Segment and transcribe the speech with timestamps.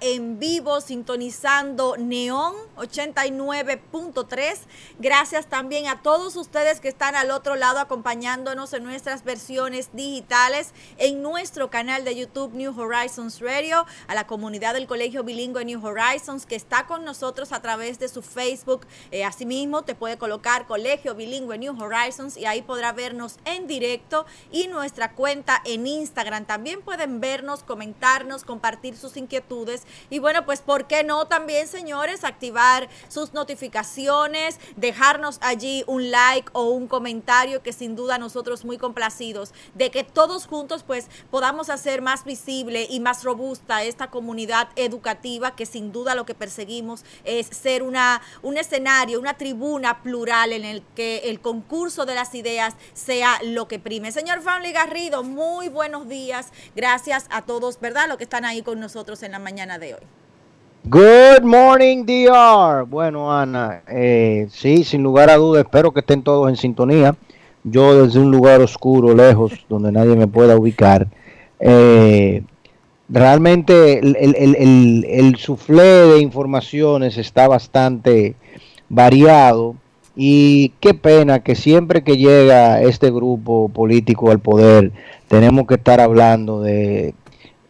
[0.00, 4.58] En vivo sintonizando Neón 89.3.
[4.98, 10.74] Gracias también a todos ustedes que están al otro lado acompañándonos en nuestras versiones digitales
[10.98, 15.82] en nuestro canal de YouTube New Horizons Radio, a la comunidad del Colegio Bilingüe New
[15.82, 18.86] Horizons que está con nosotros a través de su Facebook.
[19.10, 24.26] Eh, asimismo, te puede colocar Colegio Bilingüe New Horizons y ahí podrá vernos en directo
[24.52, 26.44] y nuestra cuenta en Instagram.
[26.44, 29.69] También pueden vernos, comentarnos, compartir sus inquietudes
[30.08, 36.50] y bueno, pues ¿por qué no también, señores, activar sus notificaciones, dejarnos allí un like
[36.52, 41.70] o un comentario que sin duda nosotros muy complacidos de que todos juntos pues podamos
[41.70, 47.04] hacer más visible y más robusta esta comunidad educativa que sin duda lo que perseguimos
[47.24, 52.34] es ser una, un escenario, una tribuna plural en el que el concurso de las
[52.34, 54.12] ideas sea lo que prime.
[54.12, 56.48] Señor Family Garrido, muy buenos días.
[56.74, 58.08] Gracias a todos, ¿verdad?
[58.08, 60.00] Los que están ahí con nosotros en la mañana de hoy.
[60.84, 62.86] Good morning, DR.
[62.88, 67.14] Bueno, Ana, eh, sí, sin lugar a dudas, espero que estén todos en sintonía.
[67.62, 71.08] Yo desde un lugar oscuro, lejos, donde nadie me pueda ubicar.
[71.58, 72.42] Eh,
[73.10, 78.36] realmente el, el, el, suflé de informaciones está bastante
[78.88, 79.74] variado
[80.16, 84.92] y qué pena que siempre que llega este grupo político al poder
[85.28, 87.14] tenemos que estar hablando de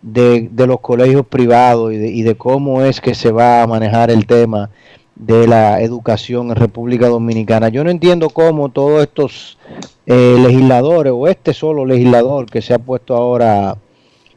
[0.02, 4.26] de, de los colegios privados y de, cómo es que se va a manejar el
[4.26, 4.70] tema
[5.14, 7.68] de la educación en República Dominicana.
[7.68, 9.58] Yo no entiendo cómo todos estos
[10.06, 13.76] eh, legisladores o este solo legislador que se ha puesto ahora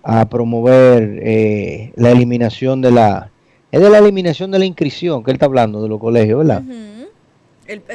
[0.03, 3.29] a, promover eh, la eliminación de la...
[3.72, 6.62] Es de la eliminación de la inscripción que él está hablando de los colegios, ¿verdad?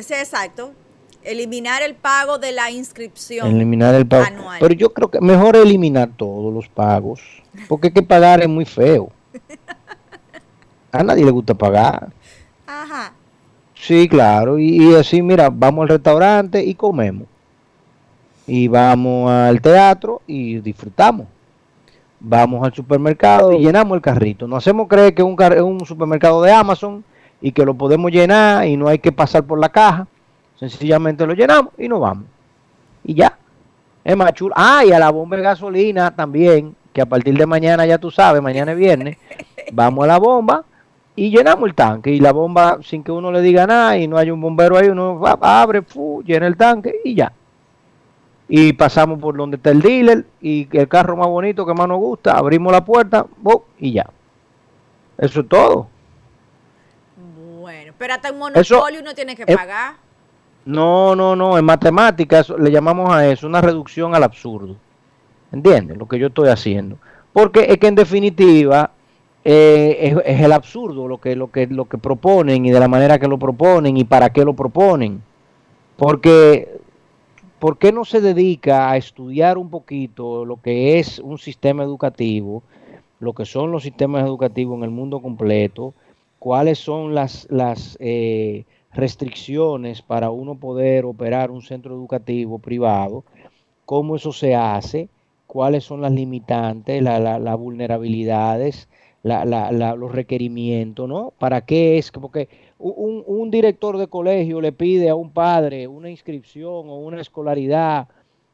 [0.00, 0.72] sí, exacto.
[1.22, 3.46] Eliminar el pago de la inscripción.
[3.48, 4.26] Eliminar el pago.
[4.58, 7.20] Pero yo creo que mejor eliminar todos los pagos
[7.68, 9.10] porque que pagar es muy feo.
[10.92, 12.08] A nadie le gusta pagar.
[12.66, 13.12] Ajá.
[13.74, 14.58] Sí, claro.
[14.58, 17.26] Y, así, mira, vamos al restaurante y comemos.
[18.46, 21.26] Y vamos al teatro y disfrutamos.
[22.20, 24.48] Vamos al supermercado y llenamos el carrito.
[24.48, 27.04] No hacemos creer que es un, un supermercado de Amazon
[27.40, 30.06] y que lo podemos llenar y no hay que pasar por la caja.
[30.58, 32.24] Sencillamente lo llenamos y nos vamos.
[33.04, 33.38] Y ya.
[34.02, 34.54] Es más chulo.
[34.56, 38.10] Ah, y a la bomba de gasolina también que a partir de mañana, ya tú
[38.10, 39.18] sabes, mañana es viernes,
[39.72, 40.64] vamos a la bomba
[41.14, 42.10] y llenamos el tanque.
[42.10, 44.88] Y la bomba, sin que uno le diga nada y no hay un bombero ahí,
[44.88, 47.32] uno va, abre, fu, llena el tanque y ya.
[48.48, 51.98] Y pasamos por donde está el dealer y el carro más bonito que más nos
[51.98, 53.26] gusta, abrimos la puerta
[53.78, 54.10] y ya.
[55.18, 55.86] Eso es todo.
[57.60, 59.94] Bueno, pero hasta un monopolio uno tiene que pagar.
[60.64, 64.74] No, no, no, en matemáticas le llamamos a eso una reducción al absurdo.
[65.52, 65.96] ¿Entiendes?
[65.96, 66.98] Lo que yo estoy haciendo.
[67.32, 68.90] Porque es que en definitiva
[69.44, 73.18] eh, es, el absurdo lo que, lo, que, lo que proponen y de la manera
[73.18, 75.22] que lo proponen y para qué lo proponen.
[75.96, 76.78] Porque,
[77.58, 82.62] ¿por qué no se dedica a estudiar un poquito lo que es un sistema educativo,
[83.20, 85.94] lo que son los sistemas educativos en el mundo completo,
[86.38, 93.24] cuáles son las, las eh, restricciones para uno poder operar un centro educativo privado,
[93.84, 95.08] cómo eso se hace?
[95.48, 98.86] Cuáles son las limitantes, las vulnerabilidades,
[99.24, 101.32] los requerimientos, ¿no?
[101.38, 102.12] ¿Para qué es?
[102.12, 102.48] Porque
[102.78, 108.06] un, un, director de colegio le pide a un padre una inscripción o una escolaridad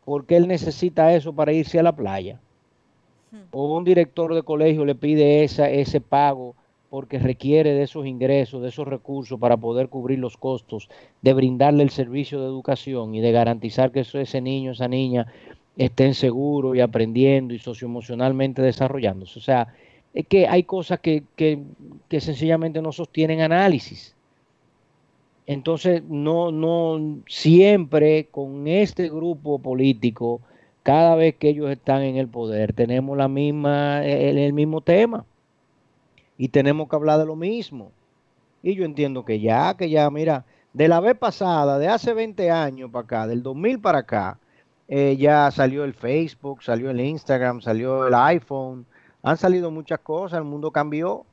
[0.05, 2.41] porque él necesita eso para irse a la playa.
[3.33, 3.43] Hmm.
[3.51, 6.55] O un director de colegio le pide esa, ese pago
[6.91, 10.89] porque requiere de esos ingresos, de esos recursos para poder cubrir los costos,
[11.23, 15.27] de brindarle el servicio de educación y de garantizar que ese niño, esa niña
[15.77, 19.39] estén seguros y aprendiendo y socioemocionalmente desarrollándose.
[19.39, 19.75] O sea,
[20.13, 21.61] es que hay cosas que, que,
[22.09, 24.15] que sencillamente no sostienen análisis.
[25.47, 30.41] Entonces, no, no siempre con este grupo político,
[30.83, 35.25] cada vez que ellos están en el poder, tenemos la misma, el, el mismo tema.
[36.39, 37.91] Y tenemos que hablar de lo mismo.
[38.63, 42.51] Y yo entiendo que ya, que ya, mira, de la vez pasada, de hace 20
[42.51, 44.39] años para acá, del 2000 para acá,
[44.89, 48.87] eh, ya salió el Facebook, salió el Instagram, salió el iPhone,
[49.23, 51.25] han salido muchas cosas, el mundo cambió.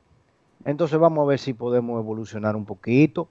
[0.64, 3.28] Entonces vamos a ver si podemos evolucionar un poquito.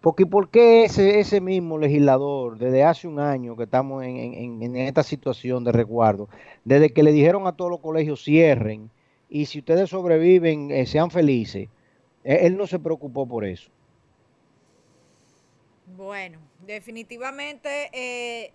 [0.00, 5.02] Porque ¿por qué ese, ese mismo legislador, desde hace un año que estamos en, esta
[5.02, 6.28] situación de resguardo,
[6.64, 8.90] desde que le dijeron a todos los colegios cierren
[9.28, 11.68] y si ustedes sobreviven, eh, sean felices,
[12.24, 13.70] e, él no se preocupó por eso?
[15.96, 18.52] Bueno, definitivamente eh,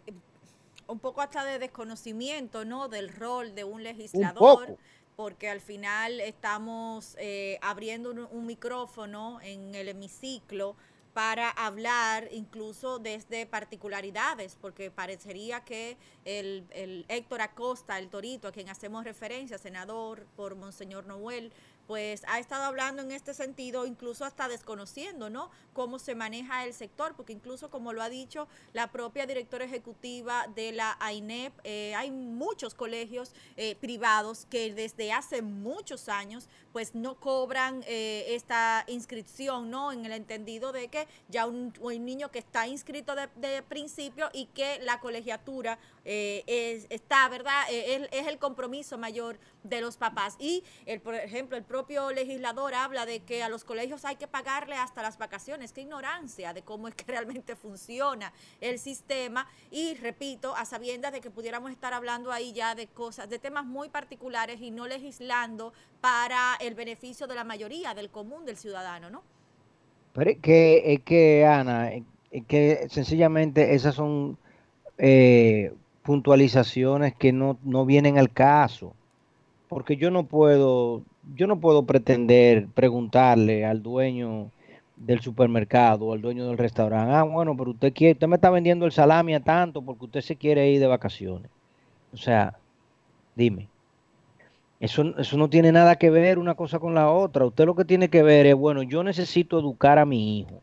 [0.88, 2.88] un poco hasta de desconocimiento, ¿no?
[2.88, 4.78] Del rol de un legislador.
[5.16, 10.76] porque al final estamos eh, abriendo un, micrófono en el hemiciclo
[11.14, 15.96] para hablar incluso desde particularidades, porque parecería que
[16.26, 21.54] el, el, Héctor Acosta, el Torito, a quien hacemos referencia, senador por Monseñor Noel,
[21.88, 25.52] pues ha estado hablando en este sentido, incluso hasta desconociendo, ¿no?
[25.74, 30.48] Cómo se maneja el sector, porque incluso como lo ha dicho la propia directora ejecutiva
[30.56, 36.94] de la AINEP, eh, hay muchos colegios eh, privados que desde hace muchos años pues
[36.94, 39.94] no cobran eh, esta inscripción, ¿no?
[39.94, 41.74] En el entendido de que ya un,
[42.06, 47.64] niño que está inscrito de, principio y que la colegiatura es, está, ¿verdad?
[47.70, 50.36] Es, es el compromiso mayor de los papás.
[50.40, 54.28] Y, el, por ejemplo, el propio legislador habla de que a los colegios hay que
[54.28, 55.74] pagarle hasta las vacaciones.
[55.74, 58.32] Qué ignorancia de cómo es que realmente funciona
[58.62, 59.48] el sistema.
[59.72, 63.66] Y repito, a sabiendas de que pudiéramos estar hablando ahí ya de cosas, de temas
[63.66, 69.10] muy particulares y no legislando para el beneficio de la mayoría, del común del ciudadano,
[69.10, 69.24] ¿no?
[70.14, 71.92] Pero es que, es que Ana,
[72.32, 74.38] es que sencillamente esas son
[74.98, 75.74] eh,
[76.06, 78.94] puntualizaciones que no, no vienen al caso
[79.68, 81.02] porque yo no puedo,
[81.36, 84.52] yo no puedo pretender preguntarle al dueño
[84.96, 88.86] del supermercado, al dueño del restaurante, ah, bueno, pero usted quiere, usted me está vendiendo
[88.86, 91.52] el salami a tanto porque usted se quiere ir de vacaciones.
[92.14, 92.58] O sea,
[93.36, 93.68] dime.
[94.80, 97.46] Eso, eso no tiene nada que ver una cosa con la otra.
[97.46, 100.62] Usted lo que tiene que ver es, bueno, yo necesito educar a mi hijo.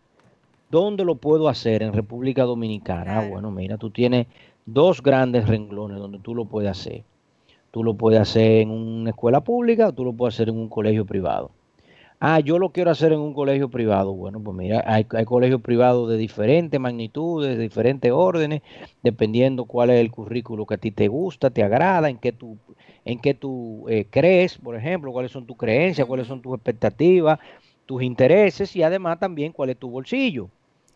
[0.70, 1.82] ¿Dónde lo puedo hacer?
[1.82, 3.20] En República Dominicana.
[3.20, 4.26] Ah, bueno, mira, tú tienes
[4.66, 7.04] dos grandes renglones donde tú lo puedes hacer.
[7.70, 10.68] Tú lo puedes hacer en una escuela pública o tú lo puedes hacer en un
[10.68, 11.50] colegio privado.
[12.24, 14.12] Ah, yo lo quiero hacer en un colegio privado.
[14.14, 18.62] Bueno, pues mira, hay, colegios privados de diferentes magnitudes, de diferentes órdenes,
[19.02, 22.58] dependiendo cuál es el currículo que a ti te gusta, te agrada, en qué tú,
[23.04, 27.40] en qué tú eh, crees, por ejemplo, cuáles son tus creencias, cuáles son tus expectativas,
[27.86, 30.48] tus intereses y además también cuál es tu bolsillo.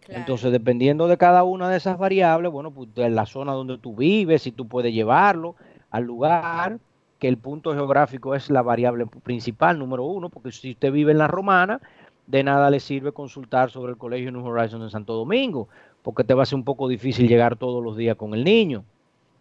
[0.08, 3.94] Entonces, dependiendo de cada una de esas variables, bueno, pues en la zona donde tú
[3.94, 5.56] vives, si tú puedes llevarlo,
[5.91, 6.79] al lugar,
[7.19, 11.19] que el punto geográfico es la variable principal, número uno, porque si usted vive en
[11.19, 11.81] la Romana,
[12.26, 15.69] de nada le sirve consultar sobre el Colegio New Horizons en Santo Domingo,
[16.03, 18.85] porque te va a ser un poco difícil llegar todos los días con el niño.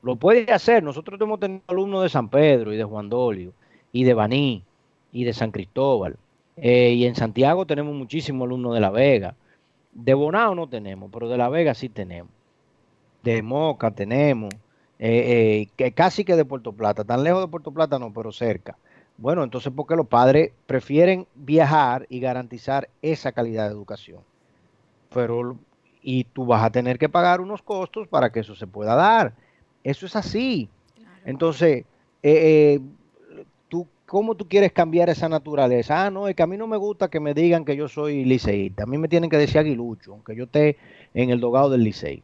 [0.01, 0.83] Lo puede hacer.
[0.83, 3.53] Nosotros hemos tenido alumnos de San Pedro y de Juan Dolio
[3.91, 4.63] y de Baní
[5.11, 6.15] y de San Cristóbal.
[6.57, 9.35] Eh, y en Santiago tenemos muchísimos alumnos de La Vega.
[9.95, 12.31] De Bonao no tenemos, pero de La Vega sí tenemos.
[13.23, 14.53] De Moca tenemos.
[14.99, 18.31] Eh, eh, que casi que de Puerto Plata, tan lejos de Puerto Plata no, pero
[18.31, 18.77] cerca.
[19.17, 24.19] Bueno, entonces porque los padres prefieren viajar y garantizar esa calidad de educación.
[25.13, 25.57] Pero,
[26.01, 29.33] y tú vas a tener que pagar unos costos para que eso se pueda dar.
[29.83, 30.69] Eso es así.
[31.23, 31.85] Entonces,
[32.21, 32.91] eh, tú,
[34.05, 36.05] ¿cómo tú quieres cambiar esa naturaleza?
[36.05, 38.25] Ah, no, es que a mí no me gusta que me digan que yo soy
[38.25, 38.83] liceísta.
[38.83, 40.77] A mí me tienen que decir aguilucho, aunque yo esté
[41.13, 42.23] en el dogado del licey.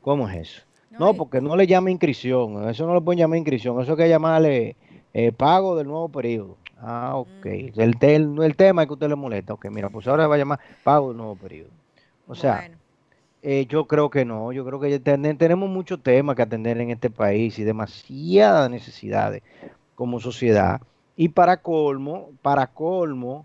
[0.00, 0.62] ¿Cómo es eso?
[0.98, 2.68] No, porque no le llama inscripción.
[2.68, 3.80] Eso no le pueden llamar inscripción.
[3.80, 4.76] Eso hay que llamarle
[5.14, 6.56] eh, pago del nuevo periodo.
[6.80, 7.44] Ah, ok.
[7.44, 7.80] Mm.
[7.80, 9.54] El, el, tema es que usted le molesta.
[9.54, 11.70] Ok, mira, pues ahora va a llamar pago del nuevo periodo.
[12.26, 12.70] O sea,
[13.42, 14.52] eh, yo creo que no.
[14.52, 19.42] Yo creo que tenemos muchos temas que atender en este país y demasiadas necesidades
[20.00, 20.80] como sociedad.
[21.14, 23.44] Y para colmo, para colmo,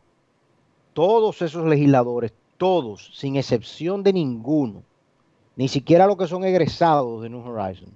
[0.93, 4.81] todos esos legisladores, todos, sin excepción de ninguno,
[5.57, 7.91] ni siquiera los que son egresados de New Horizons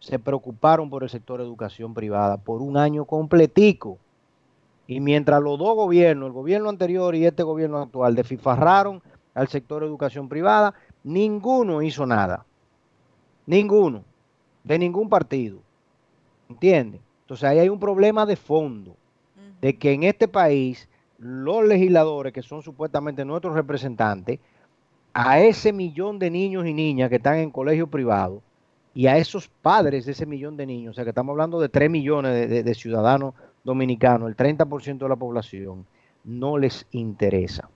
[0.00, 3.96] se preocuparon por el sector educación privada por un año completico.
[4.88, 9.00] Y mientras los dos gobiernos, el gobierno anterior y este gobierno actual, desfifarraron
[9.34, 10.74] al sector educación privada,
[11.04, 12.44] ninguno hizo nada.
[13.46, 14.02] Ninguno.
[14.64, 15.58] De ningún partido.
[16.48, 17.00] ¿Entienden?
[17.30, 18.96] Entonces ahí hay un problema de fondo.
[19.60, 24.40] De que en este país los legisladores, que son supuestamente nuestros representantes,
[25.14, 28.42] a ese millón de niños y niñas que están en colegio privado
[28.94, 31.68] y a esos padres de ese millón de niños, o sea que estamos hablando de
[31.68, 35.86] 3 millones de, ciudadanos dominicanos, el 30% de la población,
[36.24, 37.70] no les interesa.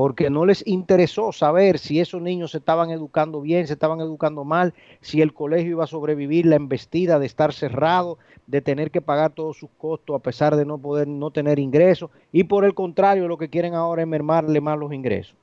[0.00, 4.44] Porque no les interesó saber si esos niños se estaban educando bien, se estaban educando
[4.44, 8.16] mal, si el colegio iba a sobrevivir la embestida de estar cerrado,
[8.46, 12.08] de tener que pagar todos sus costos a pesar de no poder no tener ingresos
[12.32, 15.36] y por el contrario lo que quieren ahora es mermarle más los ingresos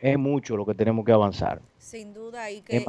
[0.00, 1.60] es mucho lo que tenemos que avanzar.
[1.78, 2.84] Sin duda, y que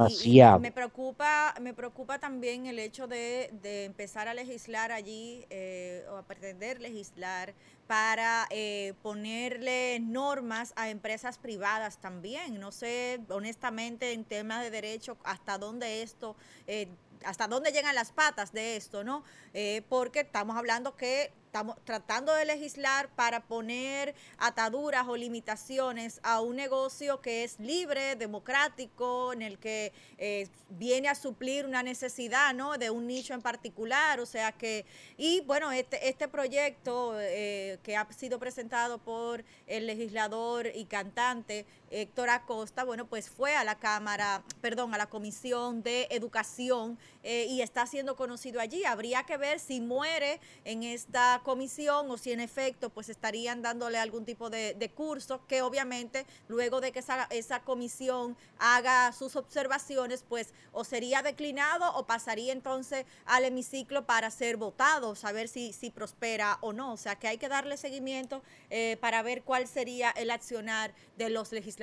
[0.60, 3.50] me preocupa, me preocupa también el hecho de,
[3.84, 7.54] empezar a legislar allí eh, o a pretender legislar
[7.86, 12.60] para eh, ponerle normas a empresas privadas también.
[12.60, 16.36] No sé, honestamente, en temas de derecho, hasta dónde esto
[16.66, 16.88] eh,
[17.24, 19.24] hasta dónde llegan las patas de esto, ¿no?
[19.54, 26.40] Eh, porque estamos hablando que estamos tratando de legislar para poner ataduras o limitaciones a
[26.40, 32.54] un negocio que es libre, democrático, en el que eh, viene a suplir una necesidad,
[32.54, 32.78] ¿no?
[32.78, 37.96] De un nicho en particular, o sea que, y bueno, este, este proyecto eh, que
[37.96, 43.74] ha sido presentado por el legislador y cantante Héctor Acosta, bueno, pues fue a la
[43.74, 48.84] Cámara, perdón, a la Comisión de Educación eh, y está siendo conocido allí.
[48.84, 53.98] Habría que ver si muere en esta comisión o si en efecto pues estarían dándole
[53.98, 60.52] algún tipo de, curso que obviamente luego de que esa, comisión haga sus observaciones pues
[60.72, 66.58] o sería declinado o pasaría entonces al hemiciclo para ser votado, saber si, si prospera
[66.60, 66.92] o no.
[66.92, 71.30] O sea que hay que darle seguimiento eh, para ver cuál sería el accionar de
[71.30, 71.79] los legisladores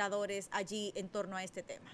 [0.52, 1.90] allí en torno a este tema.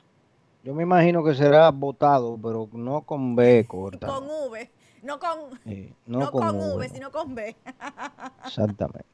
[0.64, 4.08] Yo me imagino que será votado, pero no con B corta.
[4.08, 5.60] Con V, no con,
[6.06, 7.56] no, con, v, sino con B.
[8.46, 9.06] Exactamente.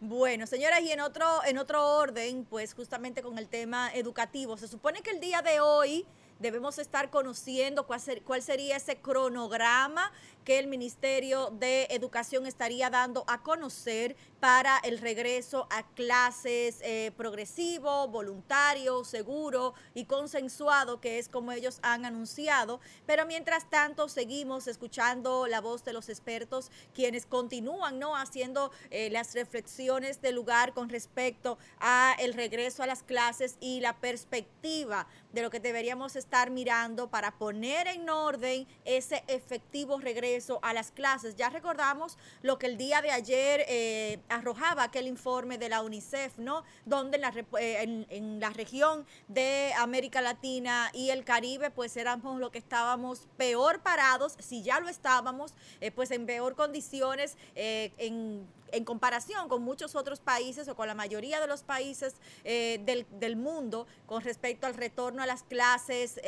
[0.00, 4.68] Bueno, señoras, y en otro, en otro orden, pues justamente con el tema educativo, se
[4.68, 6.04] supone que el día de hoy
[6.38, 10.12] debemos estar conociendo cuál, sería ese cronograma
[10.44, 17.12] que el Ministerio de Educación estaría dando a conocer para el regreso a clases eh,
[17.16, 22.80] progresivo, voluntario, seguro y consensuado, que es como ellos han anunciado.
[23.04, 28.16] Pero mientras tanto, seguimos escuchando la voz de los expertos, quienes continúan ¿no?
[28.16, 33.80] haciendo eh, las reflexiones del lugar con respecto a el regreso a las clases y
[33.80, 40.58] la perspectiva de lo que deberíamos estar mirando para poner en orden ese efectivo regreso
[40.62, 41.36] a las clases.
[41.36, 46.38] Ya recordamos lo que el día de ayer eh, arrojaba aquel informe de la UNICEF,
[46.38, 46.64] ¿no?
[46.86, 52.40] Donde en la, eh, en, la región de América Latina y el Caribe, pues éramos
[52.40, 58.46] lo que estábamos peor parados, si ya lo estábamos, eh, pues en peor condiciones en
[58.72, 63.36] en comparación con muchos otros países o con la mayoría de los países del, del,
[63.36, 66.20] mundo con respecto al retorno a las clases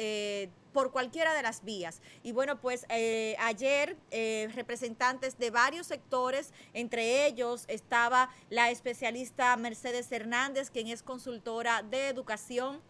[0.73, 2.01] por cualquiera de las vías.
[2.23, 9.57] Y bueno, pues eh, ayer eh, representantes de varios sectores, entre ellos estaba la especialista
[9.57, 12.81] Mercedes Hernández, quien es consultora de educación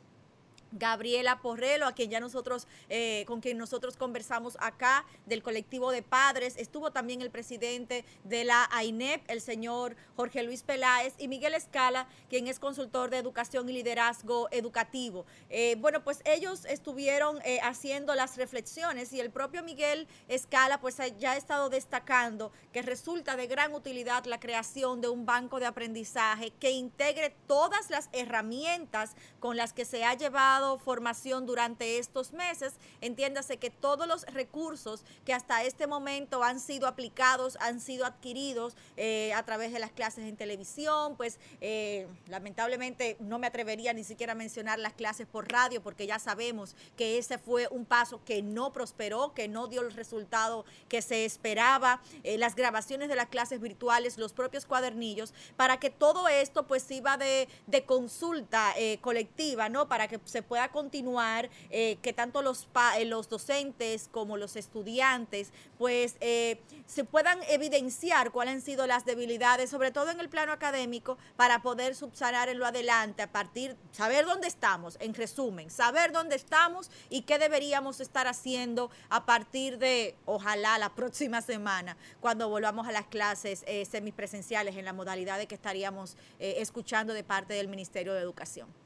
[0.73, 6.03] Gabriela Porrelo, a quien ya nosotros, eh, con quien nosotros conversamos acá, del colectivo de
[6.03, 6.57] padres.
[6.57, 12.09] Estuvo también el presidente de la AINEP, el señor Jorge Luis Peláez, y Miguel Escala,
[12.29, 15.27] quien es consultor de educación y liderazgo educativo.
[15.49, 20.97] Eh, bueno, pues ellos estuvieron eh, haciendo las reflexiones y el propio Miguel Escala, pues
[21.19, 25.67] ya ha estado destacando que resulta de gran utilidad la creación de un banco de
[25.67, 32.33] aprendizaje que integre todas las herramientas con las que se ha llevado formación durante estos
[32.33, 32.75] meses.
[33.00, 38.76] Entiéndase que todos los recursos que hasta este momento han sido aplicados, han sido adquiridos
[38.97, 44.05] eh, a través de las clases en televisión, pues eh, lamentablemente no me atrevería ni
[44.05, 48.21] siquiera a mencionar las clases por radio porque ya sabemos que ese fue un paso
[48.25, 53.17] que no prosperó, que no dio el resultado que se esperaba, eh, las grabaciones de
[53.17, 58.75] las clases virtuales, los propios cuadernillos, para que todo esto pues iba de, de consulta
[59.00, 59.88] colectiva, ¿no?
[59.88, 62.66] Para que se pueda continuar, eh, que tanto los,
[62.99, 69.04] eh, los docentes como los estudiantes pues eh, se puedan evidenciar cuáles han sido las
[69.04, 73.76] debilidades, sobre todo en el plano académico, para poder subsanar en lo adelante, a partir,
[73.92, 79.78] saber dónde estamos, en resumen, saber dónde estamos y qué deberíamos estar haciendo a partir
[79.78, 85.47] de, ojalá, la próxima semana, cuando volvamos a las clases semipresenciales en la modalidad de
[85.47, 88.80] que estaríamos escuchando de parte del Ministerio de Educación.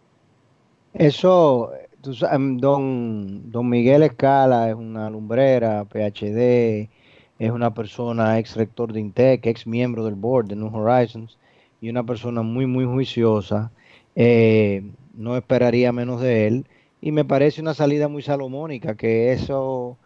[0.95, 1.73] Eso,
[2.33, 6.89] em, don, don Miguel Escala es una lumbrera, PhD,
[7.39, 11.37] es una persona ex rector de INTEC, ex miembro del board de New Horizons
[11.81, 13.73] y una persona muy, muy juiciosa.
[14.15, 14.83] Eh,
[15.15, 16.67] no esperaría menos de él
[17.01, 19.99] y me parece una salida muy salomónica que eso,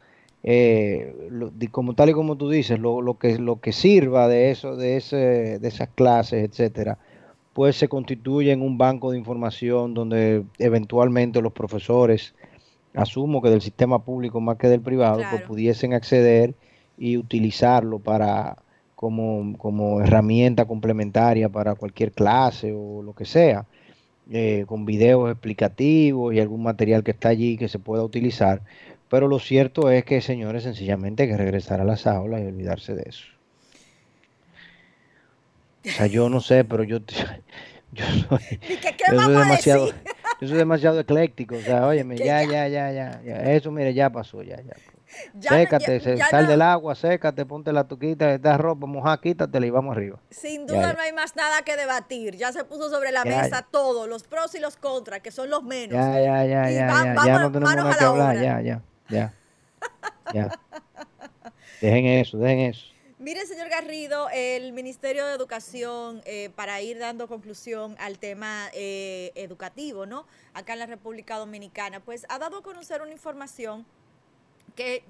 [0.43, 1.29] eh,
[1.71, 4.97] como tal y como tú dices, lo, lo, que, lo que sirva de eso, de,
[4.97, 6.99] ese, de esas clases, etcétera,
[7.59, 12.33] pues se constituye en un banco de información donde eventualmente los profesores,
[12.95, 16.55] asumo que del sistema público más que del privado, pues pudiesen acceder
[16.97, 18.59] y utilizarlo para
[18.95, 23.67] como, como herramienta complementaria para cualquier clase o lo que sea.
[24.31, 28.63] Eh, con videos explicativos y algún material que está allí que se pueda utilizar.
[29.09, 32.95] Pero lo cierto es que, señores, sencillamente hay que regresar a las aulas y olvidarse
[32.95, 33.38] de eso.
[35.87, 36.99] O sea, yo no sé, pero yo,
[37.93, 38.61] yo soy,
[39.11, 39.91] yo soy demasiado,
[40.41, 41.57] yo soy demasiado ecléctico.
[41.57, 44.75] O sea, óyeme, ya, ya, ya, ya, ya, eso, mire, ya pasó, ya, ya
[45.41, 50.19] sécate, sal del agua, sécate, ponte la tuquita, esta ropa mojada, quítatela y vamos arriba.
[50.31, 52.37] Sin duda no hay más nada que debatir.
[52.37, 55.63] Ya se puso sobre la mesa todo, los pros y los contras, que son los
[55.63, 55.95] menos.
[55.95, 59.33] Ya, ya, ya, ya, ya, no tenemos nada que hablar, ya, ya, ya.
[60.35, 60.51] ya.
[61.81, 62.87] Dejen eso, dejen eso.
[63.21, 69.33] Mire, señor Garrido, el Ministerio de Educación, eh, para ir dando conclusión al tema eh,
[69.35, 70.25] educativo, ¿no?
[70.55, 73.85] Acá en la República Dominicana, pues ha dado a conocer una información
[74.77, 75.03] que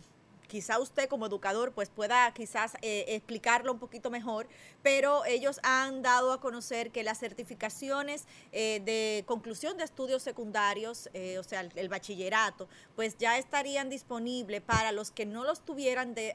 [0.48, 4.48] quizá usted como educador pues pueda quizás eh, explicarlo un poquito mejor,
[4.82, 11.08] pero ellos han dado a conocer que las certificaciones eh, de conclusión de estudios secundarios,
[11.12, 16.14] eh, o sea, el, bachillerato, pues ya estarían disponibles para los que no los tuvieran
[16.14, 16.34] de,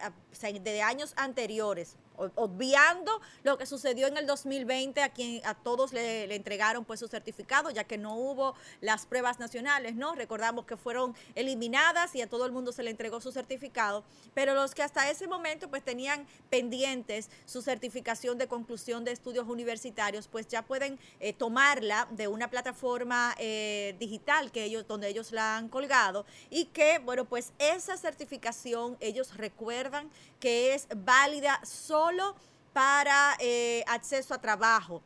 [0.61, 3.11] de años anteriores, obviando
[3.43, 7.69] lo que sucedió en el 2020 a quien a todos le, entregaron pues su certificado
[7.71, 12.45] ya que no hubo las pruebas nacionales no recordamos que fueron eliminadas y a todo
[12.45, 14.03] el mundo se le entregó su certificado
[14.33, 19.47] pero los que hasta ese momento pues tenían pendientes su certificación de conclusión de estudios
[19.47, 25.31] universitarios pues ya pueden eh, tomarla de una plataforma eh, digital que ellos donde ellos
[25.31, 32.02] la han colgado y que bueno pues esa certificación ellos recuerdan que es válida solo
[32.73, 35.01] para eh, acceso a trabajo,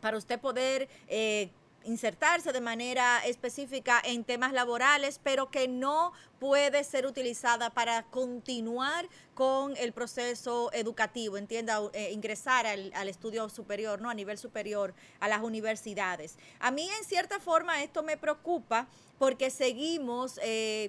[0.00, 1.50] para usted poder eh,
[1.84, 9.08] insertarse de manera específica en temas laborales, pero que no puede ser utilizada para continuar
[9.34, 14.10] con el proceso educativo, entienda, eh, ingresar al, estudio superior, ¿no?
[14.10, 16.38] A nivel superior, a las universidades.
[16.60, 18.86] A mí, en cierta forma, esto me preocupa
[19.18, 20.40] porque seguimos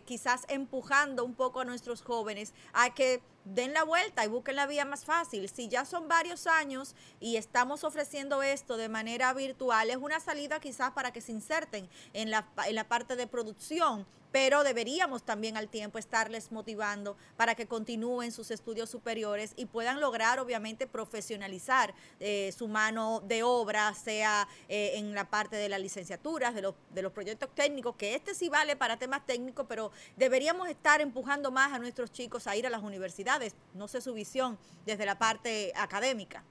[0.06, 4.68] quizás empujando un poco a nuestros jóvenes a que den la vuelta y busquen la
[4.68, 5.50] vía más fácil.
[5.50, 10.60] Si ya son varios años y estamos ofreciendo esto de manera virtual, es una salida
[10.60, 15.58] quizás para que se inserten en la, en la parte de producción pero deberíamos también
[15.58, 21.94] al tiempo estarles motivando para que continúen sus estudios superiores y puedan lograr obviamente profesionalizar
[22.20, 26.74] eh, su mano de obra, sea eh, en la parte de las licenciaturas, de los,
[26.90, 31.52] de los proyectos técnicos, que este sí vale para temas técnicos, pero deberíamos estar empujando
[31.52, 33.33] más a nuestros chicos a ir a las universidades,
[33.74, 36.44] no sé su visión desde la parte académica.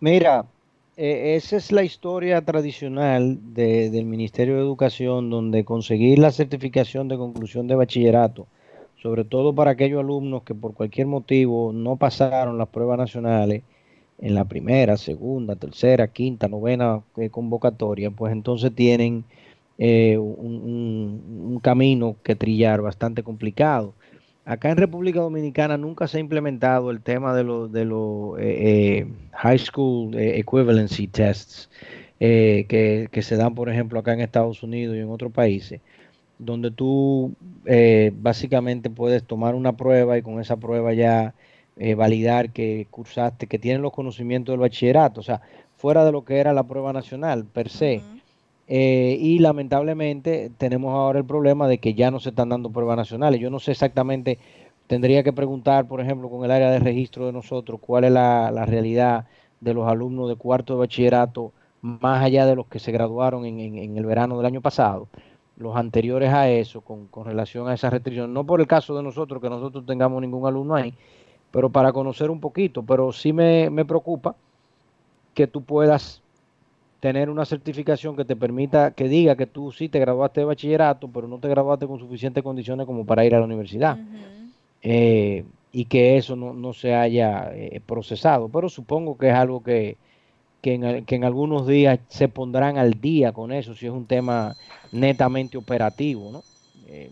[0.00, 0.46] Mira,
[0.96, 7.16] eh, esa es la historia tradicional del Ministerio de Educación, donde conseguir la certificación de
[7.16, 8.46] conclusión de bachillerato,
[9.00, 13.62] sobre todo para aquellos alumnos que por cualquier motivo no pasaron las pruebas nacionales
[14.18, 19.24] en la primera, segunda, tercera, quinta, novena eh, convocatoria, pues entonces tienen
[19.78, 23.94] eh, un camino que trillar bastante complicado.
[24.44, 28.42] Acá en República Dominicana nunca se ha implementado el tema de los de los eh,
[28.42, 31.70] eh, high school eh, equivalency tests
[32.18, 35.80] que, se dan, por ejemplo, acá en Estados Unidos y en otros países,
[36.38, 37.34] donde tú
[38.14, 41.34] básicamente puedes tomar una prueba y con esa prueba ya
[41.96, 45.40] validar que cursaste, que tienes los conocimientos del bachillerato, o sea,
[45.76, 48.02] fuera de lo que era la prueba nacional per se.
[48.74, 52.96] Eh, y lamentablemente tenemos ahora el problema de que ya no se están dando pruebas
[52.96, 53.38] nacionales.
[53.38, 54.38] Yo no sé exactamente,
[54.86, 58.64] tendría que preguntar, por ejemplo, con el área de registro de nosotros, cuál es la,
[58.64, 59.26] realidad
[59.60, 63.94] de los alumnos de cuarto de bachillerato, más allá de los que se graduaron en,
[63.94, 65.06] el verano del año pasado,
[65.58, 68.32] los anteriores a eso, con, relación a esa restricción.
[68.32, 70.94] No por el caso de nosotros, que nosotros tengamos ningún alumno ahí,
[71.50, 72.82] pero para conocer un poquito.
[72.82, 74.34] Pero sí me, me preocupa
[75.34, 76.21] que tú puedas
[77.02, 81.08] tener una certificación que te permita, que diga que tú sí te graduaste de bachillerato,
[81.08, 83.98] pero no te graduaste con suficientes condiciones como para ir a la universidad.
[84.82, 88.48] Eh, y que eso no, se haya eh, procesado.
[88.50, 89.96] Pero supongo que es algo que,
[90.60, 94.54] que, en, algunos días se pondrán al día con eso, si es un tema
[94.92, 96.30] netamente operativo.
[96.30, 96.44] ¿no?
[96.86, 97.10] Eh,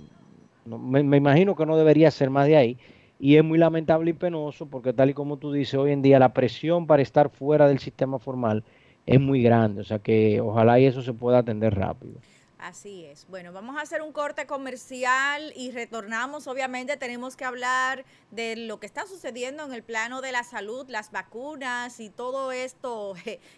[0.66, 2.79] me, me, imagino que no debería ser más de ahí.
[3.18, 6.20] Y es muy lamentable y penoso porque tal y como tú dices, hoy en día
[6.20, 8.62] la presión para estar fuera del sistema formal
[9.11, 12.14] es muy grande, o sea que ojalá y eso se pueda atender rápido.
[12.59, 13.27] Así es.
[13.29, 16.46] Bueno, vamos a hacer un corte comercial y retornamos.
[16.46, 20.87] Obviamente tenemos que hablar de lo que está sucediendo en el plano de la salud,
[20.88, 23.14] las vacunas y todo esto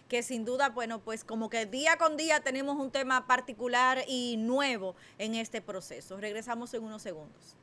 [0.08, 4.36] que sin duda, bueno, pues como que día con día tenemos un tema particular y
[4.38, 6.16] nuevo en este proceso.
[6.16, 7.56] Regresamos en unos segundos.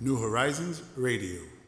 [0.00, 1.59] New Horizons Radio.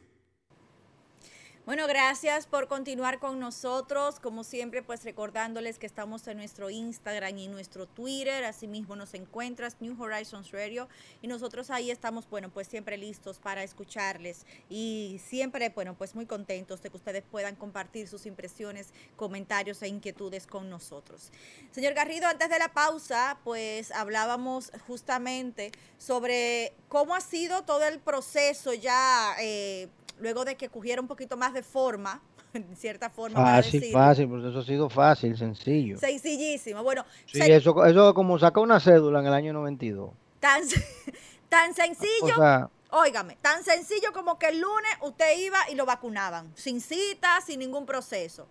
[1.65, 4.19] Bueno, gracias por continuar con nosotros.
[4.19, 8.43] Como siempre, pues recordándoles que estamos en nuestro Instagram y nuestro Twitter.
[8.43, 10.89] Asimismo nos encuentras New Horizons Radio
[11.21, 16.27] y nosotros ahí estamos, bueno, pues siempre listos para escucharles y siempre, bueno, pues muy
[16.27, 21.31] contentos de que ustedes puedan compartir sus impresiones, comentarios e inquietudes con nosotros.
[21.71, 28.01] Señor Garrido, antes de la pausa, pues hablábamos justamente sobre cómo ha sido todo el
[28.01, 29.37] proceso ya.
[29.39, 29.89] Eh,
[30.23, 32.21] luego de que cogiera un poquito más de forma,
[32.53, 33.41] en cierta forma.
[33.41, 35.99] Fácil, fácil, porque eso ha sido fácil, sencillo.
[35.99, 36.83] Sencillísimo.
[36.83, 40.11] Bueno, sí, eso, eso es como sacar una cédula en el año 92.
[40.41, 40.63] Tan,
[41.49, 42.37] tan sencillo.
[42.39, 47.41] O Óigame, tan sencillo como que el lunes usted iba y lo vacunaban, sin cita,
[47.41, 48.47] sin ningún proceso.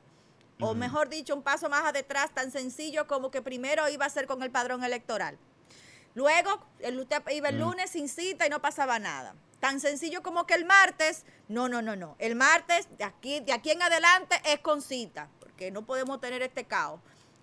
[0.60, 4.26] O mejor dicho, un paso más atrás, tan sencillo como que primero iba a ser
[4.26, 5.38] con el padrón electoral.
[6.16, 10.46] Luego, el, usted iba el lunes sin cita y no pasaba nada tan sencillo como
[10.46, 12.16] que el martes, no, no, no, no.
[12.20, 16.42] El martes, de aquí, de aquí en adelante, es con cita, porque no podemos tener
[16.42, 17.00] este caos.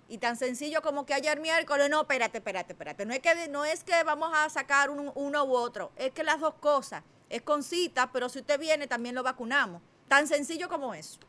[0.09, 3.07] Y tan sencillo como que ayer miércoles, no, espérate, espérate, espérate.
[3.07, 6.41] No es que, no es que vamos a sacar uno u otro, es que las
[6.41, 7.03] dos cosas.
[7.31, 9.81] Es con cita, pero si usted viene, también lo vacunamos.
[10.09, 11.21] Tan sencillo como eso.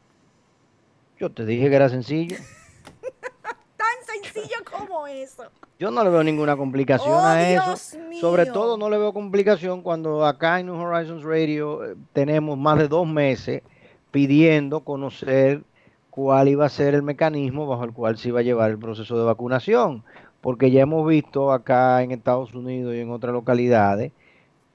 [1.20, 2.38] Yo te dije que era sencillo.
[4.40, 5.44] tan sencillo como eso.
[5.80, 7.96] Yo no le veo ninguna complicación oh, a eso.
[8.20, 12.78] Sobre todo no le veo complicación cuando acá en New Horizons Radio eh, tenemos más
[12.78, 13.62] de dos meses
[14.12, 15.62] pidiendo conocer
[16.10, 19.18] cuál iba a ser el mecanismo bajo el cual se iba a llevar el proceso
[19.18, 20.04] de vacunación.
[20.42, 24.12] Porque ya hemos visto acá en Estados Unidos y en otras localidades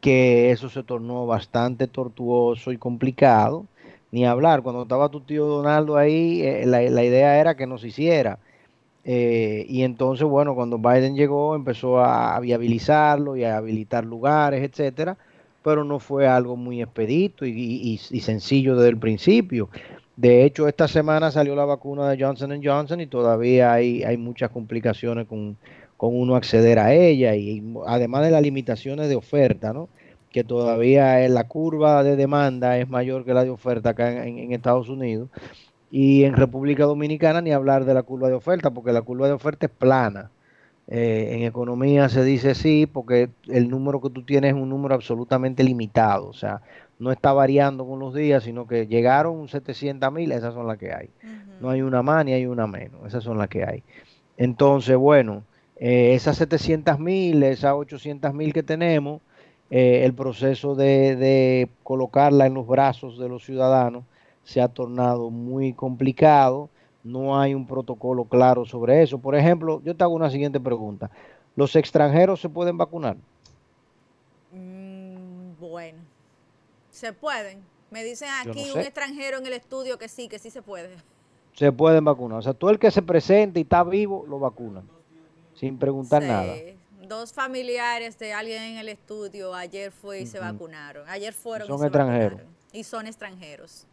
[0.00, 3.66] que eso se tornó bastante tortuoso y complicado.
[4.10, 7.78] Ni hablar, cuando estaba tu tío Donaldo ahí, eh, la, la idea era que no
[7.78, 8.38] se hiciera
[9.04, 15.16] eh, y entonces, bueno, cuando Biden llegó, empezó a viabilizarlo y a habilitar lugares, etcétera,
[15.62, 19.68] pero no fue algo muy expedito y, sencillo desde el principio.
[20.16, 25.26] De hecho, esta semana salió la vacuna de Johnson Johnson y todavía hay, muchas complicaciones
[25.26, 25.56] con,
[25.98, 29.88] uno acceder a ella y además de las limitaciones de oferta, ¿no?
[30.30, 34.90] que todavía la curva de demanda es mayor que la de oferta acá en Estados
[34.90, 35.30] Unidos
[35.96, 39.32] y en República Dominicana ni hablar de la curva de oferta, porque la curva de
[39.32, 40.28] oferta es plana.
[40.88, 44.96] Eh, en economía se dice sí, porque el número que tú tienes es un número
[44.96, 46.62] absolutamente limitado, o sea,
[46.98, 50.92] no está variando con los días, sino que llegaron 700 mil, esas son las que
[50.92, 51.10] hay.
[51.60, 53.84] No hay una más ni hay una menos, esas son las que hay.
[54.36, 55.44] Entonces, bueno,
[55.76, 59.22] eh, esas 700 mil, esas 800 mil que tenemos,
[59.70, 64.02] eh, el proceso de, de colocarla en los brazos de los ciudadanos,
[64.44, 66.68] se ha tornado muy complicado,
[67.02, 69.18] no hay un protocolo claro sobre eso.
[69.18, 71.10] Por ejemplo, yo te hago una siguiente pregunta.
[71.56, 73.16] ¿Los extranjeros se pueden vacunar?
[74.52, 75.98] Mm, bueno,
[76.90, 77.62] se pueden.
[77.90, 80.96] Me dicen aquí un extranjero en el estudio que sí, que sí se puede.
[81.54, 82.38] Se pueden vacunar.
[82.38, 84.88] O sea, todo el que se presente y está vivo, lo vacunan.
[85.54, 86.54] Sin preguntar nada.
[87.06, 91.08] Dos familiares de alguien en el estudio ayer fue y se vacunaron.
[91.08, 92.40] Ayer fueron son extranjeros.
[92.72, 93.86] Y son extranjeros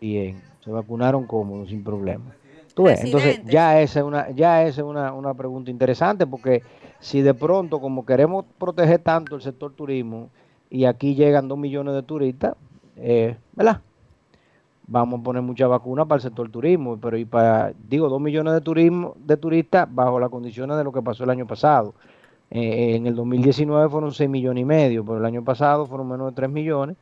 [0.00, 2.34] bien, se vacunaron cómodos, sin problema.
[2.74, 3.04] ¿Tú ves?
[3.04, 6.62] Entonces, ya esa es, una, ya es una, una pregunta interesante, porque
[7.00, 10.30] si de pronto, como queremos proteger tanto el sector turismo,
[10.70, 12.54] y aquí llegan dos millones de turistas,
[12.96, 13.80] eh, ¿verdad?
[14.86, 18.54] Vamos a poner muchas vacunas para el sector turismo, pero y para, digo, dos millones
[18.54, 21.94] de turismo de turistas bajo las condiciones de lo que pasó el año pasado.
[22.50, 26.28] Eh, en el 2019 fueron seis millones y medio, pero el año pasado fueron menos
[26.28, 26.96] de tres millones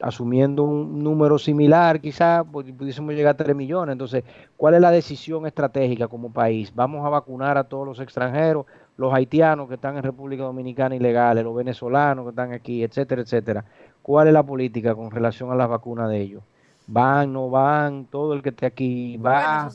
[0.00, 3.92] asumiendo un número similar, quizás pues, pudiésemos llegar a 3 millones.
[3.92, 4.24] Entonces,
[4.56, 6.72] ¿cuál es la decisión estratégica como país?
[6.74, 11.44] ¿Vamos a vacunar a todos los extranjeros, los haitianos que están en República Dominicana ilegales,
[11.44, 13.64] los venezolanos que están aquí, etcétera, etcétera?
[14.02, 16.42] ¿Cuál es la política con relación a las vacunas de ellos?
[16.90, 19.70] van, no van, todo el que esté aquí va.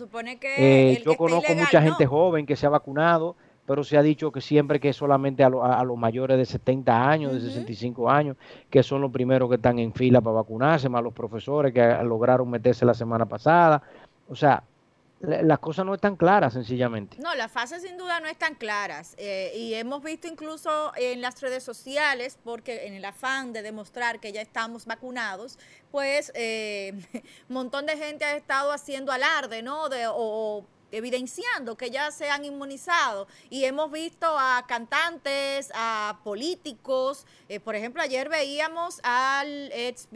[0.57, 4.41] Eh, yo conozco mucha gente joven que se ha vacunado, pero se ha dicho que
[4.41, 8.37] siempre que solamente a, los mayores de 70 años, de 65 años,
[8.69, 12.49] que son los primeros que están en fila para vacunarse, más los profesores que lograron
[12.49, 13.81] meterse la semana pasada.
[14.29, 14.63] O sea,
[15.21, 17.17] las cosas no están claras, sencillamente.
[17.19, 19.15] No, las fases sin duda no están claras.
[19.17, 24.19] Eh, y hemos visto incluso en las redes sociales, porque en el afán de demostrar
[24.19, 25.57] que ya estamos vacunados,
[25.91, 26.93] pues eh,
[27.49, 29.89] un montón de gente ha estado haciendo alarde, ¿no?
[29.89, 30.65] De, o
[30.95, 33.27] evidenciando que ya se han inmunizado.
[33.49, 40.07] Y hemos visto a cantantes, a políticos, eh, por ejemplo, ayer veíamos al ex,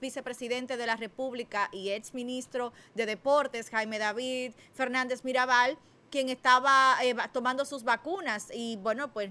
[0.00, 5.78] vicepresidente de la República y ex ministro de Deportes, Jaime David Fernández Mirabal,
[6.10, 8.48] quien estaba eh, tomando sus vacunas.
[8.52, 9.30] Y bueno, pues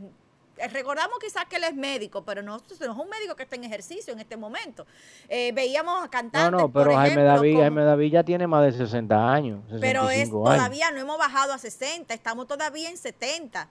[0.72, 3.63] recordamos quizás que él es médico, pero no, no, es un médico que está en
[3.63, 4.86] ejercicio en este momento.
[5.30, 6.52] Eh, veíamos a cantantes.
[6.52, 9.63] No, no, pero Jaime, David, Jaime David ya tiene más de 60 años.
[9.80, 13.67] pero es todavía no hemos bajado a 60, estamos todavía en 70.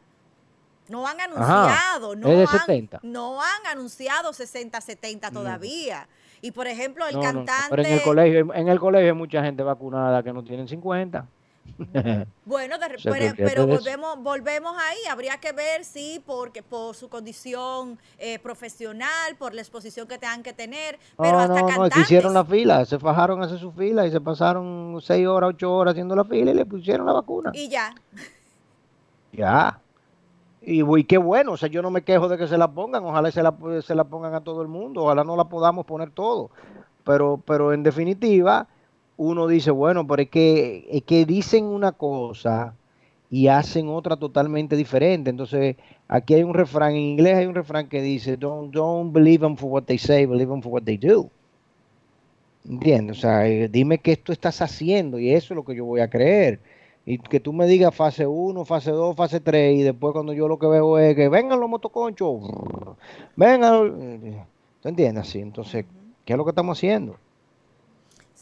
[0.89, 5.35] No han anunciado, no, han, no han anunciado 60, 70 mm.
[5.35, 6.09] todavía.
[6.41, 7.71] Y por ejemplo, el cantante.
[7.71, 11.27] pero en el colegio, en el colegio hay mucha gente vacunada que no tienen 50.
[12.45, 12.77] Bueno,
[13.37, 14.99] pero, volvemos, volvemos ahí.
[15.11, 20.43] Habría que ver si porque por su condición eh, profesional, por la exposición que tengan
[20.43, 20.99] que tener.
[21.19, 24.21] Pero hasta no, no, hicieron la fila, se fajaron a hacer su fila y se
[24.21, 27.51] pasaron seis horas, ocho horas haciendo la fila y le pusieron la vacuna.
[27.53, 27.95] Y ya.
[29.33, 29.81] Ya.
[30.63, 33.05] Y, y, qué bueno, o sea, yo no me quejo de que se la pongan,
[33.05, 36.11] ojalá se la, se la pongan a todo el mundo, ojalá no la podamos poner
[36.11, 36.51] todo.
[37.05, 38.67] Pero, pero en definitiva,
[39.17, 42.75] uno dice, bueno, pero es que, es que dicen una cosa
[43.31, 45.31] y hacen otra totalmente diferente.
[45.31, 45.77] Entonces,
[46.09, 49.57] aquí hay un refrán, en inglés hay un refrán que dice, don't, don't believe them
[49.57, 51.31] for what they say, believe them for what they do.
[52.69, 53.19] ¿Entiendes?
[53.19, 56.01] O sea, eh, dime qué tú estás haciendo y eso es lo que yo voy
[56.01, 56.61] a creer.
[57.05, 60.49] Y que tú me digas fase 1, fase 2, fase 3 y después cuando yo
[60.49, 62.41] lo que veo es que vengan los motoconchos,
[63.37, 64.47] vengan.
[64.83, 65.29] ¿Tú entiendes?
[65.29, 65.85] Así, entonces,
[66.25, 67.17] ¿qué es lo que estamos haciendo?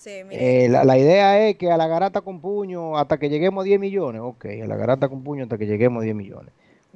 [0.06, 3.80] Eh, la, idea es que a la garata con puño hasta que lleguemos a 10
[3.80, 4.20] millones.
[4.22, 6.52] Ok, a la garata con puño hasta que lleguemos a 10 millones.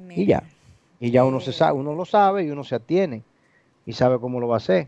[0.09, 0.43] Y ya.
[0.99, 3.23] Y ya uno se sabe, uno lo sabe y uno se atiene
[3.85, 4.87] y sabe cómo lo va a hacer.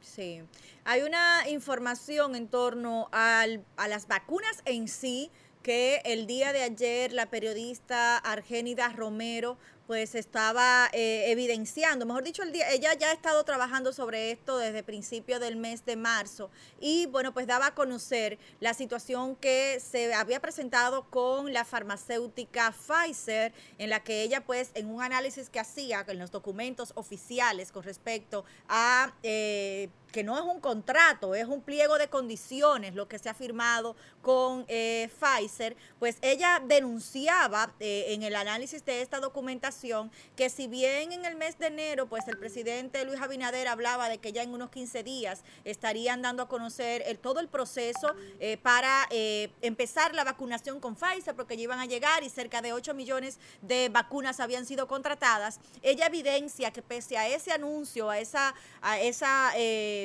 [0.00, 0.42] Sí.
[0.84, 5.30] Hay una información en torno al, a las vacunas en sí
[5.62, 9.56] que el día de ayer la periodista Argénida Romero
[9.92, 14.56] pues estaba eh, evidenciando, mejor dicho, el día, ella ya ha estado trabajando sobre esto
[14.56, 16.50] desde principio del mes de marzo.
[16.80, 22.72] Y bueno, pues daba a conocer la situación que se había presentado con la farmacéutica
[22.72, 27.70] Pfizer, en la que ella pues en un análisis que hacía en los documentos oficiales
[27.70, 29.12] con respecto a...
[29.22, 33.34] Eh, que no es un contrato, es un pliego de condiciones lo que se ha
[33.34, 40.66] firmado con eh, Pfizer, pues ella denunciaba en el análisis de esta documentación que si
[40.68, 44.42] bien en el mes de enero, pues el presidente Luis Abinader hablaba de que ya
[44.42, 50.14] en unos 15 días estarían dando a conocer todo el proceso eh, para eh, empezar
[50.14, 53.88] la vacunación con Pfizer, porque ya iban a llegar y cerca de 8 millones de
[53.88, 59.52] vacunas habían sido contratadas, ella evidencia que pese a ese anuncio, a esa, a esa
[59.56, 60.01] eh,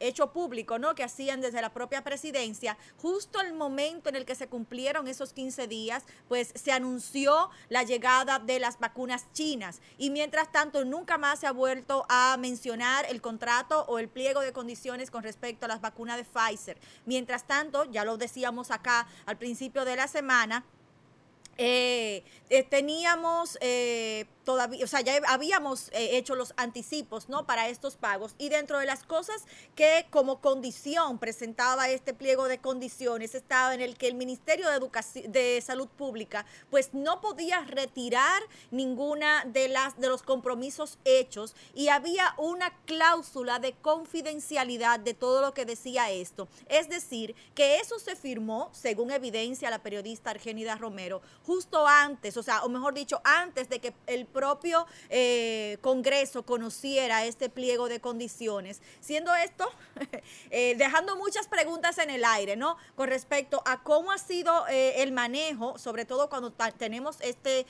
[0.00, 0.94] hecho público, ¿no?
[0.94, 5.32] Que hacían desde la propia presidencia, justo el momento en el que se cumplieron esos
[5.32, 11.18] 15 días, pues se anunció la llegada de las vacunas chinas y mientras tanto nunca
[11.18, 15.66] más se ha vuelto a mencionar el contrato o el pliego de condiciones con respecto
[15.66, 16.78] a las vacunas de Pfizer.
[17.04, 20.64] Mientras tanto, ya lo decíamos acá al principio de la semana,
[21.58, 27.46] eh, eh, teníamos eh, todavía, o sea, ya habíamos eh, hecho los anticipos, ¿no?
[27.46, 28.36] Para estos pagos.
[28.38, 33.80] Y dentro de las cosas que como condición presentaba este pliego de condiciones estaba en
[33.80, 39.66] el que el Ministerio de Educación, de Salud Pública, pues no podía retirar ninguna de
[39.68, 45.64] las de los compromisos hechos y había una cláusula de confidencialidad de todo lo que
[45.64, 46.46] decía esto.
[46.68, 52.44] Es decir, que eso se firmó, según evidencia la periodista Argenida Romero, justo antes, o
[52.44, 58.00] sea, o mejor dicho, antes de que el propio eh, Congreso conociera este pliego de
[58.00, 59.66] condiciones, siendo esto,
[60.50, 62.76] eh, dejando muchas preguntas en el aire, ¿no?
[62.96, 67.64] Con respecto a cómo ha sido eh, el manejo, sobre todo cuando tenemos este,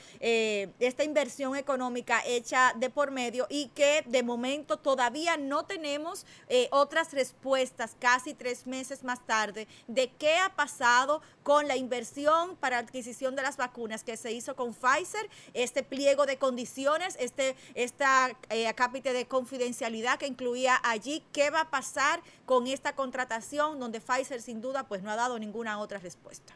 [0.81, 6.27] esta inversión económica hecha de por medio y que de momento todavía no tenemos
[6.71, 12.79] otras respuestas casi tres meses más tarde de qué ha pasado con la inversión para
[12.79, 17.55] adquisición de las vacunas que se hizo con Pfizer, este pliego de condiciones condiciones, este,
[17.75, 23.79] esta eh, acápite de confidencialidad que incluía allí, qué va a pasar con esta contratación
[23.79, 26.55] donde Pfizer sin duda pues no ha dado ninguna otra respuesta.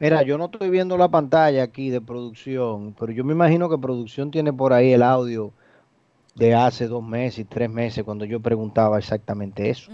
[0.00, 3.78] Mira, yo no estoy viendo la pantalla aquí de producción, pero yo me imagino que
[3.78, 5.52] producción tiene por ahí el audio
[6.34, 9.92] de hace dos meses tres meses cuando yo preguntaba exactamente eso.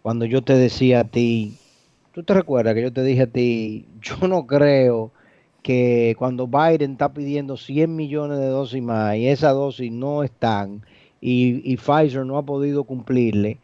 [0.00, 1.58] Cuando yo te decía a ti,
[2.12, 5.10] tú te recuerdas que yo te dije a ti, yo no creo
[5.62, 10.82] que cuando Biden está pidiendo 100 millones de dosis más y esas dosis no están
[11.20, 13.58] y, Pfizer no ha podido cumplirle,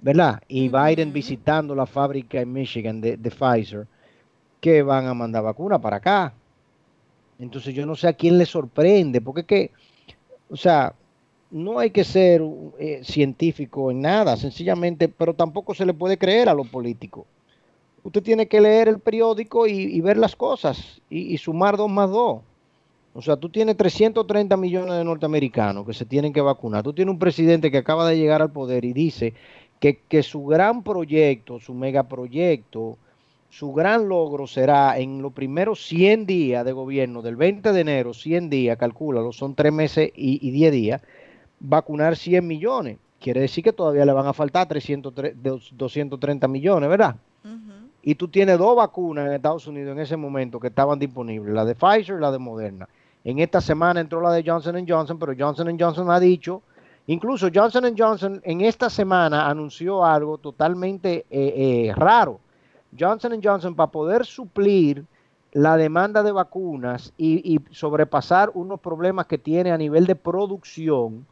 [0.00, 0.42] ¿verdad?
[0.48, 3.86] Y Biden visitando la fábrica en Michigan de, Pfizer,
[4.60, 6.32] que van a mandar vacuna para acá.
[7.38, 9.70] Entonces yo no sé a quién le sorprende, porque es que,
[10.48, 10.94] o sea,
[11.50, 12.42] no hay que ser
[12.78, 17.26] eh, científico en nada, sencillamente, pero tampoco se le puede creer a los políticos.
[18.06, 22.40] Usted tiene que leer el periódico y, ver las cosas y, sumar dos más dos.
[23.14, 26.84] O sea, tú tienes 330 millones de norteamericanos que se tienen que vacunar.
[26.84, 29.34] Tú tienes un presidente que acaba de llegar al poder y dice
[29.80, 32.96] que, su gran proyecto, su megaproyecto,
[33.50, 38.14] su gran logro será en los primeros 100 días de gobierno, del 20 de enero,
[38.14, 41.02] 100 días, calcúlalo, son tres meses y, y 10 días,
[41.58, 42.98] vacunar 100 millones.
[43.18, 45.12] Quiere decir que todavía le van a faltar 300,
[45.72, 47.16] 230 millones, ¿verdad?
[48.08, 51.64] Y tú tienes dos vacunas en Estados Unidos en ese momento que estaban disponibles, la
[51.64, 52.88] de Pfizer y la de Moderna.
[53.24, 56.62] En esta semana entró la de Johnson Johnson, pero Johnson Johnson ha dicho,
[57.08, 62.38] incluso Johnson Johnson en esta semana anunció algo totalmente eh, eh, raro.
[62.96, 65.04] Johnson Johnson para poder suplir
[65.50, 71.26] la demanda de vacunas y, y sobrepasar unos problemas que tiene a nivel de producción,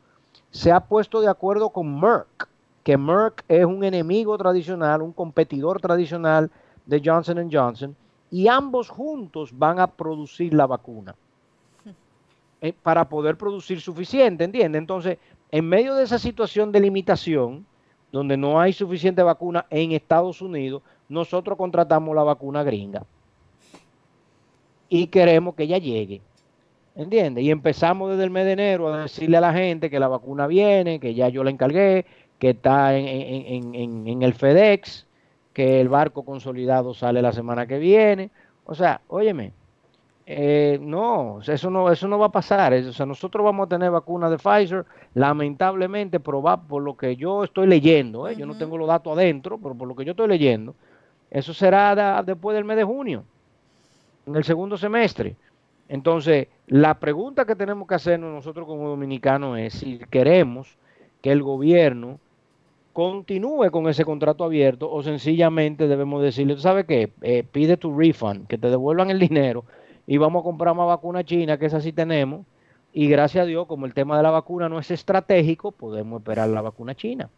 [0.50, 2.48] se ha puesto de acuerdo con Merck,
[2.82, 6.50] que Merck es un enemigo tradicional, un competidor tradicional
[6.86, 7.96] de Johnson Johnson,
[8.30, 11.14] y ambos juntos van a producir la vacuna
[12.60, 14.78] eh, para poder producir suficiente, ¿entiendes?
[14.78, 15.18] Entonces,
[15.50, 17.64] en medio de esa situación de limitación,
[18.10, 23.04] donde no hay suficiente vacuna en Estados Unidos, nosotros contratamos la vacuna gringa
[24.88, 26.20] y queremos que ella llegue.
[26.96, 27.42] ¿Entiendes?
[27.42, 30.46] Y empezamos desde el mes de enero a decirle a la gente que la vacuna
[30.46, 32.06] viene, que ya yo la encargué,
[32.38, 35.04] que está en, en, en, en, el FedEx,
[35.54, 38.30] que el barco consolidado sale la semana que viene.
[38.66, 39.52] O sea, óyeme,
[40.26, 42.72] eh, no, eso no, eso no va a pasar.
[42.74, 47.44] O sea, nosotros vamos a tener vacuna de Pfizer, lamentablemente, probar por lo que yo
[47.44, 48.36] estoy leyendo, ¿eh?
[48.36, 50.74] yo no tengo los datos adentro, pero por lo que yo estoy leyendo,
[51.30, 53.24] eso será da, después del mes de junio,
[54.26, 55.36] en el segundo semestre.
[55.88, 60.78] Entonces, la pregunta que tenemos que hacernos nosotros como dominicanos es si queremos
[61.20, 62.18] que el gobierno
[62.94, 67.12] continúe con ese contrato abierto o sencillamente debemos decirle, ¿tú sabes qué?
[67.20, 69.64] Eh, pide tu refund, que te devuelvan el dinero
[70.06, 72.46] y vamos a comprar más vacuna china, que esa sí tenemos,
[72.94, 76.48] y gracias a Dios, como el tema de la vacuna no es estratégico, podemos esperar
[76.48, 77.28] la vacuna china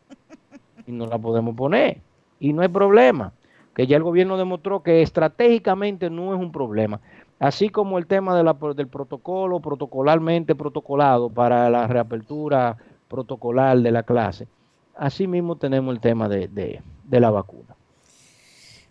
[0.86, 1.98] y no la podemos poner
[2.38, 3.32] y no hay problema,
[3.74, 7.00] que ya el gobierno demostró que estratégicamente no es un problema
[7.38, 12.76] así como el tema de la, del protocolo protocolarmente protocolado para la reapertura
[13.08, 14.48] protocolar de la clase.
[14.96, 17.76] Así mismo tenemos el tema de, de, de la vacuna.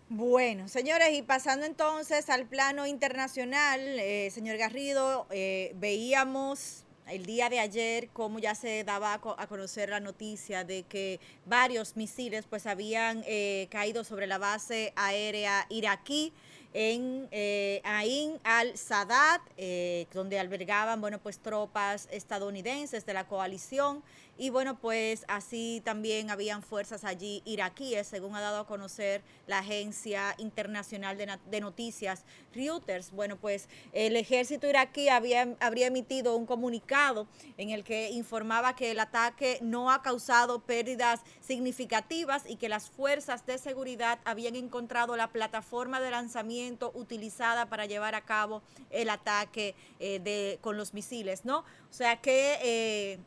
[0.08, 7.48] Bueno, señores, y pasando entonces al plano internacional, eh, señor Garrido, eh, veíamos el día
[7.48, 12.66] de ayer cómo ya se daba a conocer la noticia de que varios misiles pues
[12.66, 16.32] habían eh, caído sobre la base aérea iraquí
[16.74, 24.02] en eh, Ain al-Sadat, eh, donde albergaban, bueno, pues tropas estadounidenses de la coalición
[24.38, 29.58] y bueno, pues así también habían fuerzas allí iraquíes, según ha dado a conocer la
[29.58, 33.12] agencia internacional de, de noticias Reuters.
[33.12, 38.90] Bueno, pues el ejército iraquí había, habría emitido un comunicado en el que informaba que
[38.90, 45.16] el ataque no ha causado pérdidas significativas y que las fuerzas de seguridad habían encontrado
[45.16, 50.92] la plataforma de lanzamiento utilizada para llevar a cabo el ataque eh, de, con los
[50.94, 51.60] misiles, ¿no?
[51.60, 52.58] O sea que...
[52.62, 53.18] Eh,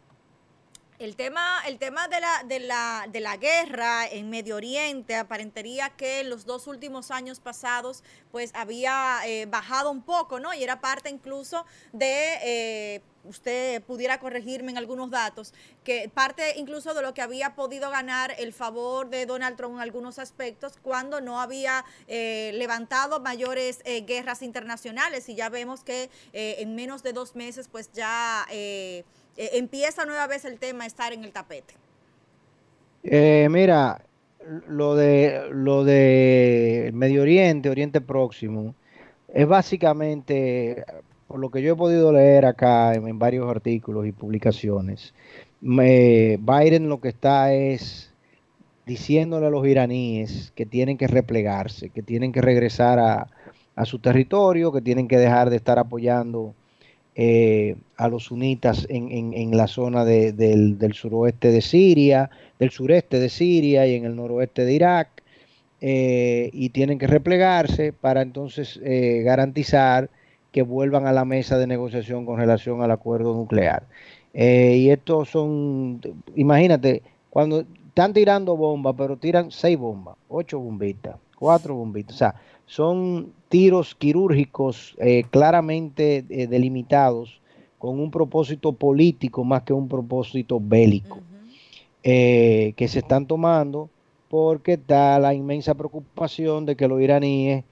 [0.99, 5.89] el tema, el tema de, la, de, la, de la guerra en Medio Oriente aparentaría
[5.89, 10.53] que los dos últimos años pasados pues había eh, bajado un poco, ¿no?
[10.53, 16.93] Y era parte incluso de, eh, usted pudiera corregirme en algunos datos, que parte incluso
[16.93, 21.21] de lo que había podido ganar el favor de Donald Trump en algunos aspectos cuando
[21.21, 27.03] no había eh, levantado mayores eh, guerras internacionales y ya vemos que eh, en menos
[27.03, 28.45] de dos meses pues ya...
[29.37, 31.73] Eh, eh, empieza nueva vez el tema estar en el tapete?
[33.03, 34.01] Eh, mira,
[34.67, 38.75] lo de lo de Medio Oriente, Oriente Próximo,
[39.33, 40.83] es básicamente,
[41.27, 45.13] por lo que yo he podido leer acá en, varios artículos y publicaciones,
[45.61, 48.13] me, Biden lo que está es
[48.85, 54.71] diciéndole a los iraníes que tienen que replegarse, que tienen que regresar a su territorio,
[54.71, 56.55] que tienen que dejar de estar apoyando
[57.21, 62.69] eh, a los sunitas en, en, la zona de, del, del, suroeste de Siria, del
[62.69, 65.09] sureste de Siria y en el noroeste de Irak,
[65.81, 70.09] eh, y tienen que replegarse para entonces eh, garantizar
[70.53, 73.83] que vuelvan a la mesa de negociación con relación al acuerdo nuclear.
[74.33, 75.99] Y estos son,
[76.37, 82.15] imagínate, cuando están tirando bombas, pero tiran seis bombas, ocho bombitas, cuatro bombitas.
[82.15, 82.35] O sea,
[82.65, 87.41] son tiros quirúrgicos eh, claramente eh, delimitados
[87.79, 91.19] con un propósito político más que un propósito bélico,
[92.03, 93.89] eh, que se están tomando
[94.29, 97.63] porque está la inmensa preocupación de que los iraníes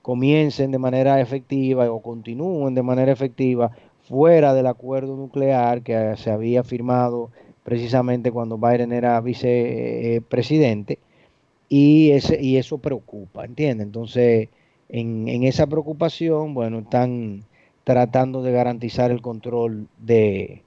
[0.00, 3.72] comiencen de manera efectiva o continúen de manera efectiva
[4.08, 7.30] fuera del acuerdo nuclear que se había firmado
[7.64, 11.00] precisamente cuando Biden era vicepresidente
[11.68, 13.86] y, ese, y eso preocupa, ¿entiendes?
[13.86, 14.48] Entonces,
[14.88, 17.44] en, en, esa preocupación, bueno, están
[17.84, 20.62] tratando de garantizar el control de,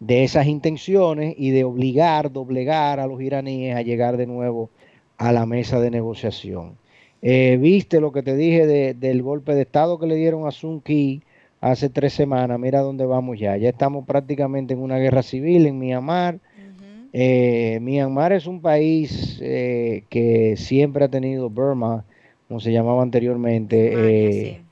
[0.00, 4.70] de esas intenciones y de obligar, doblegar a los iraníes a llegar de nuevo
[5.18, 6.76] a la mesa de negociación.
[7.22, 10.50] Eh, Viste lo que te dije de, del golpe de Estado que le dieron a
[10.50, 11.22] Sun Ki
[11.60, 12.58] hace tres semanas.
[12.58, 13.56] Mira dónde vamos ya.
[13.56, 16.40] Ya estamos prácticamente en una guerra civil en Myanmar.
[17.16, 22.04] Eh, Myanmar es un país eh, que siempre ha tenido Burma,
[22.48, 23.92] como se llamaba anteriormente,
[24.48, 24.64] eh,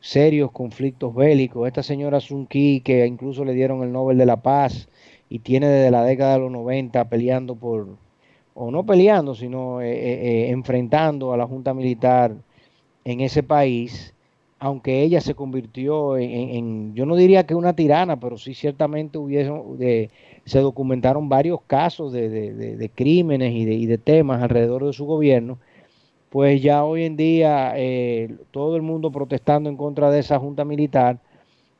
[0.00, 1.66] serios conflictos bélicos.
[1.68, 4.88] Esta señora Sun Ki, que incluso le dieron el Nobel de la Paz
[5.28, 7.98] y tiene desde la década de los 90 peleando por,
[8.54, 12.34] o no peleando, sino eh, eh, enfrentando a la Junta Militar
[13.04, 14.14] en ese país,
[14.58, 19.18] aunque ella se convirtió en, en yo no diría que una tirana, pero sí ciertamente
[19.18, 20.10] hubiesen, de,
[20.50, 25.06] se documentaron varios casos de, de, de crímenes y, y de, temas alrededor de su
[25.06, 25.58] gobierno,
[26.28, 30.64] pues ya hoy en día eh, todo el mundo protestando en contra de esa junta
[30.64, 31.18] militar,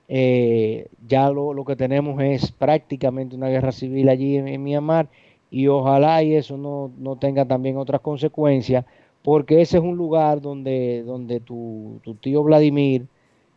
[0.09, 5.09] eh, ya lo, lo, que tenemos es prácticamente una guerra civil allí en, en Myanmar
[5.51, 8.85] y ojalá y eso no, no, tenga también otras consecuencias,
[9.23, 13.07] porque ese es un lugar donde, donde tu, tu tío Vladimir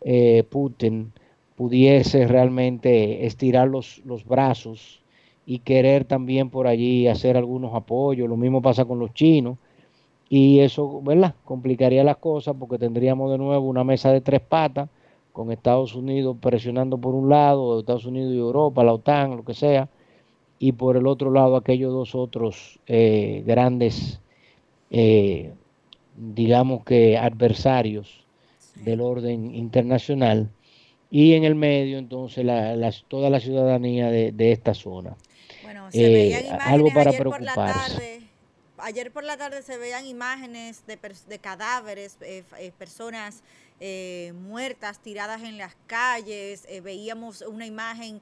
[0.01, 1.11] eh, Putin
[1.55, 5.03] pudiese realmente estirar los, los brazos
[5.46, 8.30] y querer también por allí hacer algunos apoyos.
[8.30, 9.58] Lo mismo pasa con los chinos.
[10.30, 11.36] Y eso, ¿verdad?
[11.44, 14.89] Complicaría las cosas porque tendríamos de nuevo una mesa de tres patas
[15.34, 19.56] con Estados Unidos presionando por un lado, Estados Unidos y Europa, la OTAN, lo que
[19.56, 19.89] sea,
[20.60, 24.22] y por el otro lado aquellos dos otros eh, grandes,
[24.91, 25.52] eh,
[26.16, 28.24] digamos que adversarios
[28.86, 30.50] del orden internacional,
[31.10, 35.16] y en el medio entonces la, la, toda la ciudadanía de, de esta zona.
[35.94, 37.54] Se eh, veían algo para preocuparse.
[37.54, 38.22] Por la tarde,
[38.80, 43.44] ayer por la tarde se veían imágenes de, de cadáveres, eh, eh, personas
[43.80, 48.22] eh, muertas tiradas en las calles, veíamos una imagen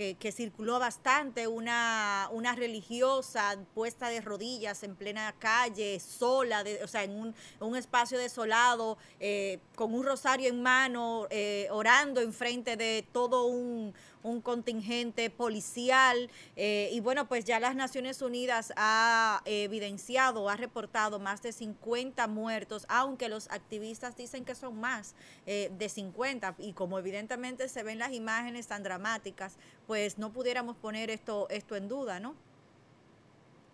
[0.00, 6.82] que, que, circuló bastante, una, una religiosa puesta de rodillas en plena calle, sola, de,
[6.82, 12.22] o sea, en un, un espacio desolado, eh, con un rosario en mano, eh, orando
[12.22, 13.92] enfrente de todo un,
[14.22, 16.30] un contingente policial.
[16.56, 22.26] Eh, y bueno, pues ya las Naciones Unidas ha evidenciado, ha reportado más de 50
[22.28, 25.14] muertos, aunque los activistas dicen que son más
[25.46, 26.54] eh, de 50.
[26.58, 29.56] Y como evidentemente se ven las imágenes tan dramáticas,
[29.86, 32.34] pues no pudiéramos poner esto, esto en duda, ¿no?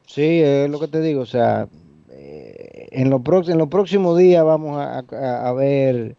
[0.06, 1.68] Sí, es lo que te digo, o sea,
[2.10, 6.16] eh, en los próximos días vamos a, a, a ver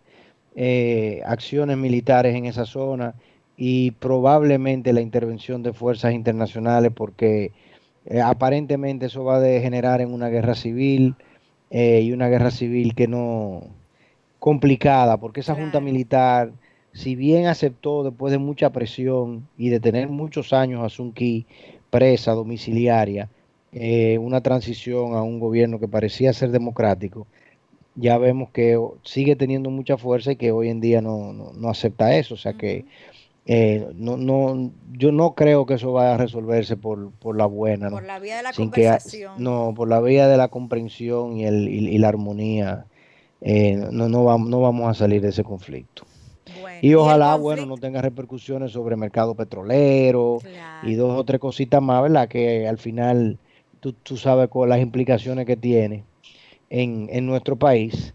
[0.60, 3.14] eh, acciones militares en esa zona
[3.58, 7.52] y probablemente la intervención de fuerzas internacionales porque
[8.06, 11.16] eh, aparentemente eso va a degenerar en una guerra civil
[11.72, 13.64] eh, y una guerra civil que no
[14.40, 16.52] complicada porque esa junta militar
[16.94, 21.48] si bien aceptó después de mucha presión y de tener muchos años a Sun Kyi
[21.90, 23.30] presa domiciliaria
[23.72, 27.26] eh, una transición a un gobierno que parecía ser democrático
[27.98, 31.70] ya vemos que sigue teniendo mucha fuerza y que hoy en día no, no, no
[31.70, 32.36] acepta eso.
[32.36, 32.86] O sea que
[33.50, 37.90] eh, no, no, yo no creo que eso vaya a resolverse por, por la buena.
[37.90, 38.08] Por ¿no?
[38.08, 39.38] la vía de la Sin conversación.
[39.38, 42.86] Que, no, por la vía de la comprensión y, el, y, y la armonía.
[43.40, 46.04] Eh, no, no, vamos, no vamos a salir de ese conflicto.
[46.60, 50.90] Bueno, y ojalá, ¿y bueno, no tenga repercusiones sobre el mercado petrolero claro.
[50.90, 52.28] y dos o tres cositas más, ¿verdad?
[52.28, 53.38] Que al final
[53.80, 56.04] tú, tú sabes con las implicaciones que tiene
[56.70, 58.14] en, en nuestro país.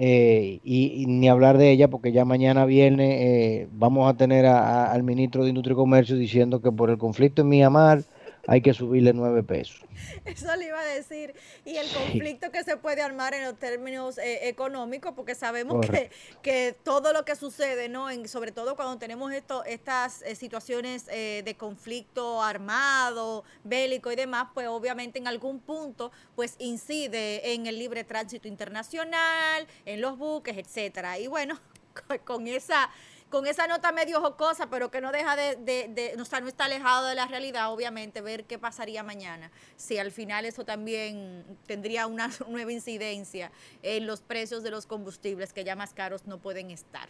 [0.00, 4.92] Eh, y, ni hablar de ella porque ya mañana viernes eh, vamos a tener a,
[4.92, 8.04] al ministro de Industria y Comercio diciendo que por el conflicto en Myanmar
[8.48, 9.78] hay que subirle nueve pesos.
[10.24, 11.34] Eso le iba a decir.
[11.66, 16.10] Y el conflicto que se puede armar en los términos eh, económicos, porque sabemos que,
[16.40, 18.08] que, todo lo que sucede, ¿no?
[18.08, 24.16] En, sobre todo cuando tenemos esto, estas eh, situaciones eh, de conflicto armado, bélico y
[24.16, 30.16] demás, pues obviamente en algún punto pues incide en el libre tránsito internacional, en los
[30.16, 31.18] buques, etcétera.
[31.18, 31.60] Y bueno,
[32.24, 32.88] con esa
[33.30, 37.06] con esa nota medio jocosa, pero que no deja de, de, de, no está alejado
[37.06, 42.30] de la realidad, obviamente, ver qué pasaría mañana, si al final eso también tendría una
[42.48, 43.52] nueva incidencia
[43.82, 47.08] en los precios de los combustibles, que ya más caros no pueden estar.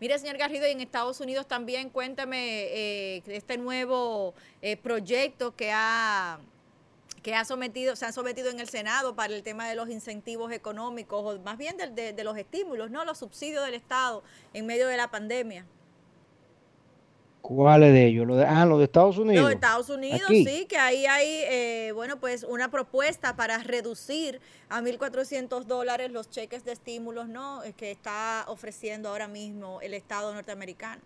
[0.00, 5.70] Mire, señor Garrido, y en Estados Unidos también, cuéntame eh, este nuevo eh, proyecto que
[5.72, 6.38] ha
[7.24, 10.52] que ha sometido, se han sometido en el Senado para el tema de los incentivos
[10.52, 13.06] económicos, o más bien de, de, los estímulos, ¿no?
[13.06, 14.22] Los subsidios del Estado
[14.52, 15.64] en medio de la pandemia.
[17.40, 18.26] ¿Cuáles de ellos?
[18.26, 19.40] ¿Lo de, ah, los de Estados Unidos.
[19.40, 20.44] Los de Estados Unidos, Aquí.
[20.44, 26.28] sí, que ahí hay, eh, bueno, pues una propuesta para reducir a 1.400 dólares los
[26.28, 27.62] cheques de estímulos, ¿no?
[27.78, 31.00] Que está ofreciendo ahora mismo el Estado norteamericano.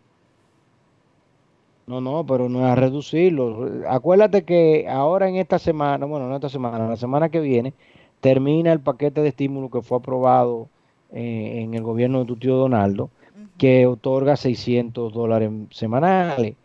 [1.89, 3.67] No, no, pero no es a reducirlo.
[3.89, 7.73] Acuérdate que ahora en esta semana, bueno, no esta semana, la semana que viene,
[8.21, 10.69] termina el paquete de estímulo que fue aprobado
[11.13, 13.09] eh, en el gobierno de tu tío Donaldo,
[13.57, 16.57] que otorga 600 dólares semanales.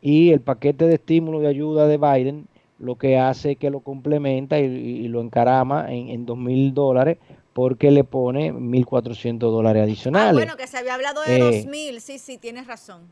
[0.00, 2.46] Y el paquete de estímulo de ayuda de Biden
[2.78, 6.72] lo que hace es que lo complementa y, y lo encarama en, en 2 mil
[6.72, 7.18] dólares
[7.52, 10.30] porque le pone 1.400 dólares adicionales.
[10.30, 13.02] Ah, bueno, que se había hablado de eh, 2.000, sí, sí, tienes razón.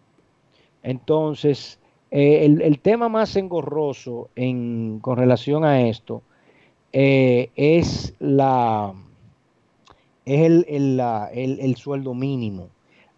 [0.82, 1.78] Entonces,
[2.10, 6.22] eh, el, tema más engorroso en, con relación a esto
[6.92, 8.94] eh, es la
[10.24, 12.68] es el, sueldo mínimo.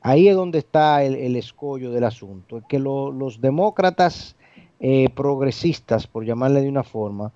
[0.00, 2.58] Ahí es donde está el, escollo del asunto.
[2.58, 4.36] Es que lo, los demócratas
[4.78, 7.32] eh, progresistas, por llamarle de una forma,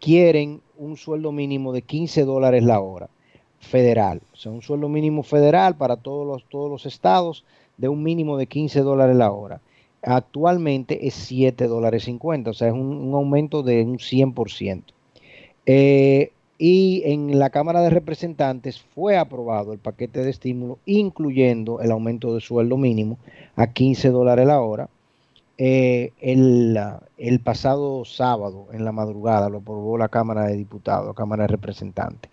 [0.00, 3.10] quieren un sueldo mínimo de 15 dólares la hora
[3.58, 4.22] federal.
[4.32, 7.44] O sea, un sueldo mínimo federal para todos los, todos los estados
[7.78, 9.60] de un mínimo de 15 dólares la hora.
[10.02, 14.82] Actualmente es 7 dólares 50, o sea, es un, aumento de un 100%.
[15.66, 21.90] Eh, y en la Cámara de Representantes fue aprobado el paquete de estímulo, incluyendo el
[21.90, 23.18] aumento de sueldo mínimo
[23.56, 24.88] a 15 dólares la hora.
[25.58, 26.78] Eh, el,
[27.16, 31.48] el, pasado sábado, en la madrugada, lo aprobó la Cámara de Diputados, la Cámara de
[31.48, 32.30] Representantes.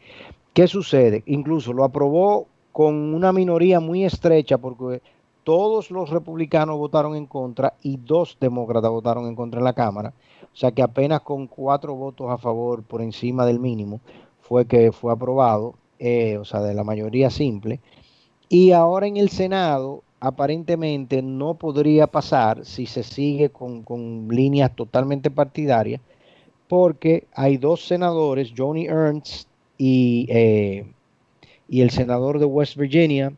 [0.54, 1.24] ¿Qué sucede?
[1.26, 5.02] Incluso lo aprobó con una minoría muy estrecha, porque
[5.44, 10.14] todos los republicanos votaron en contra y dos demócratas votaron en contra en la Cámara.
[10.44, 14.00] O sea que apenas con cuatro votos a favor por encima del mínimo
[14.42, 17.80] fue que fue aprobado, eh, o sea, de la mayoría simple.
[18.50, 24.74] Y ahora en el Senado aparentemente no podría pasar si se sigue con, con líneas
[24.74, 26.02] totalmente partidarias,
[26.70, 30.86] porque hay dos senadores, Johnny Ernst y, eh,
[31.68, 33.34] y el senador de West Virginia,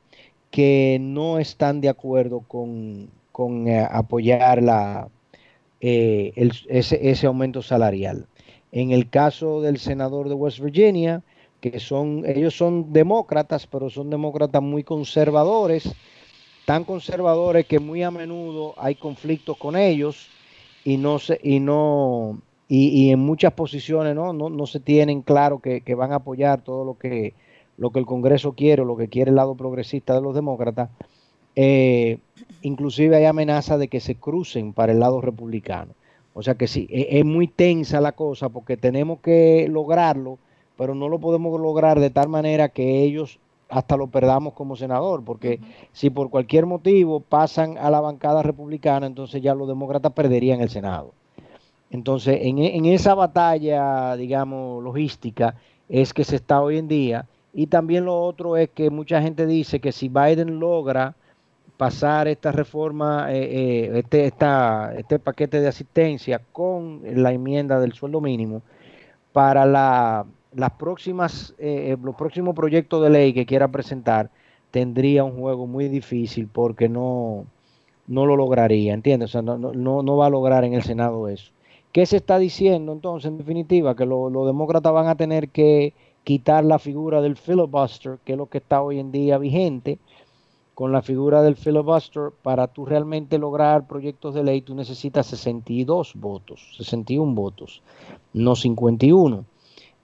[0.52, 5.10] que no están de acuerdo con, con eh, apoyar la,
[5.82, 6.34] eh,
[6.68, 8.28] ese, ese, aumento salarial.
[8.72, 11.22] En el caso del senador de West Virginia,
[11.62, 15.94] que son, ellos son demócratas, pero son demócratas muy conservadores,
[16.66, 20.30] tan conservadores que muy a menudo hay conflictos con ellos
[20.84, 24.34] y no se, y no, y, y en muchas posiciones ¿no?
[24.34, 27.34] No, no se tienen claro que, que van a apoyar todo lo que
[27.78, 30.90] lo que el Congreso quiere o lo que quiere el lado progresista de los demócratas,
[31.56, 32.20] eh,
[32.62, 35.94] inclusive hay amenaza de que se crucen para el lado republicano.
[36.34, 40.38] O sea que sí, es, es, muy tensa la cosa porque tenemos que lograrlo,
[40.78, 45.24] pero no lo podemos lograr de tal manera que ellos hasta lo perdamos como senador,
[45.24, 45.88] porque uh -huh.
[45.94, 50.70] si por cualquier motivo pasan a la bancada republicana, entonces ya los demócratas perderían el
[50.70, 51.14] Senado.
[51.90, 55.56] Entonces, en, en esa batalla, digamos, logística,
[55.88, 59.46] es que se está hoy en día y también lo otro es que mucha gente
[59.46, 61.16] dice que si Biden logra
[61.78, 67.94] pasar esta reforma, eh, eh, este, esta, este paquete de asistencia con la enmienda del
[67.94, 68.62] sueldo mínimo,
[69.32, 74.30] para la, las próximas, eh, los próximos proyectos de ley que quiera presentar,
[74.72, 77.46] tendría un juego muy difícil porque no,
[78.08, 79.30] no lo lograría, ¿entiendes?
[79.30, 81.52] O sea, no, no, no va a lograr en el Senado eso.
[81.94, 83.96] ¿Qué se está diciendo entonces, en definitiva?
[83.96, 85.94] Que los lo demócratas van a tener que
[86.26, 90.00] quitar la figura del filibuster, que es lo que está hoy en día vigente,
[90.74, 96.14] con la figura del filibuster, para tú realmente lograr proyectos de ley, tú necesitas 62
[96.16, 97.84] votos, 61 votos,
[98.34, 99.46] no 51.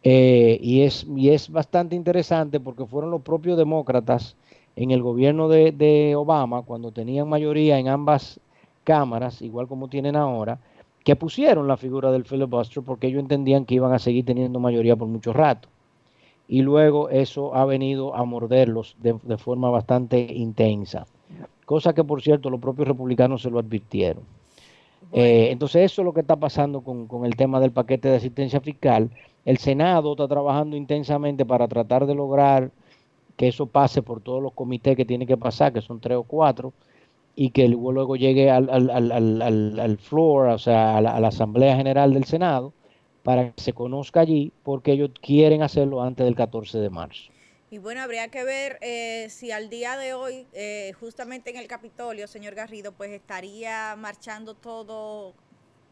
[0.03, 4.35] Eh, y, es, y es bastante interesante porque fueron los propios demócratas
[4.75, 8.39] en el gobierno de, de Obama, cuando tenían mayoría en ambas
[8.83, 10.59] cámaras, igual como tienen ahora,
[11.03, 14.95] que pusieron la figura del filibuster porque ellos entendían que iban a seguir teniendo mayoría
[14.95, 15.70] por mucho rato
[16.47, 21.05] y luego eso ha venido a morderlos de, de, forma bastante intensa.
[21.65, 24.23] Cosa que, por cierto, los propios republicanos se lo advirtieron.
[25.09, 25.25] Bueno.
[25.25, 28.17] Eh, entonces, eso es lo que está pasando con, con, el tema del paquete de
[28.17, 29.09] asistencia fiscal.
[29.45, 32.71] El Senado está trabajando intensamente para tratar de lograr
[33.37, 36.23] que eso pase por todos los comités que tiene que pasar, que son tres o
[36.23, 36.73] cuatro,
[37.35, 42.13] y que luego llegue al, al, al, al floor, o sea, a la, Asamblea General
[42.13, 42.73] del Senado,
[43.23, 47.31] para que se conozca allí, porque ellos quieren hacerlo antes del 14 de marzo.
[47.69, 51.67] Y bueno, habría que ver eh, si al día de hoy, eh, justamente en el
[51.67, 55.33] Capitolio, señor Garrido, pues estaría marchando todo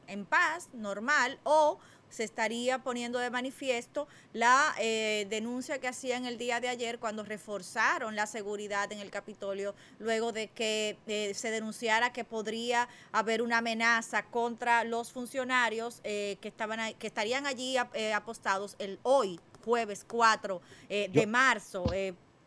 [0.07, 1.79] en paz, normal, o
[2.09, 7.23] se estaría poniendo de manifiesto la eh, denuncia que hacían el día de ayer cuando
[7.23, 13.41] reforzaron la seguridad en el Capitolio, luego de que eh, se denunciara que podría haber
[13.41, 20.05] una amenaza contra los funcionarios eh, que, estaban, que estarían allí apostados el hoy, jueves
[20.07, 21.85] 4 de marzo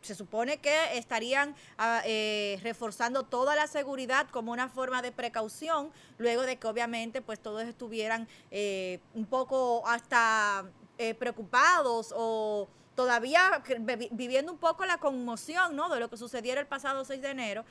[0.03, 5.90] se supone que estarían ah, eh, reforzando toda la seguridad como una forma de precaución,
[6.18, 10.64] luego de que obviamente pues todos estuvieran eh, un poco hasta
[10.98, 13.62] eh, preocupados o todavía
[14.11, 15.88] viviendo un poco la conmoción ¿no?
[15.88, 17.64] de lo que sucediera el pasado 6 de enero,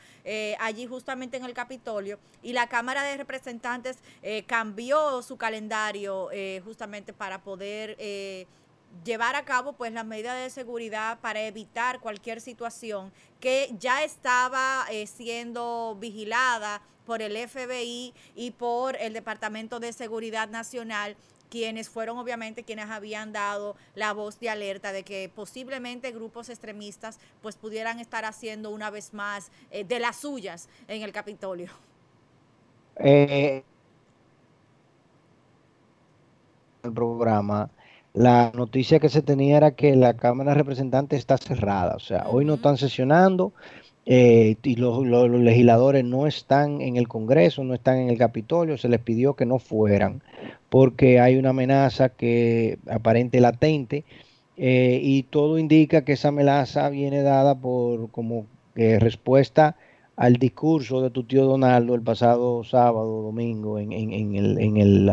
[0.58, 4.00] allí justamente en el Capitolio, y la Cámara de Representantes
[4.48, 6.32] cambió su calendario
[6.66, 7.96] justamente para poder
[9.04, 14.86] llevar a cabo pues las medidas de seguridad para evitar cualquier situación que ya estaba
[14.92, 21.16] eh, siendo vigilada por el FBI y por el Departamento de Seguridad Nacional
[21.52, 27.20] quienes fueron obviamente quienes habían dado la voz de alerta de que posiblemente grupos extremistas
[27.42, 31.70] pues pudieran estar haciendo una vez más eh, de las suyas en el Capitolio.
[32.96, 33.64] Eh,
[36.84, 37.70] el programa
[38.14, 42.26] la noticia que se tenía era que la Cámara de Representantes está cerrada, o sea,
[42.30, 43.54] hoy no están sesionando
[44.06, 48.90] eh, y los, legisladores no están en el Congreso, no están en el Capitolio, se
[48.90, 50.22] les pidió que no fueran
[50.70, 54.04] porque hay una amenaza que aparente latente
[54.58, 58.46] eh, y todo indica que esa amenaza viene dada por como
[58.76, 59.76] respuesta
[60.16, 65.12] al discurso de tu tío Donaldo el pasado sábado, domingo, en, en, el, en, el,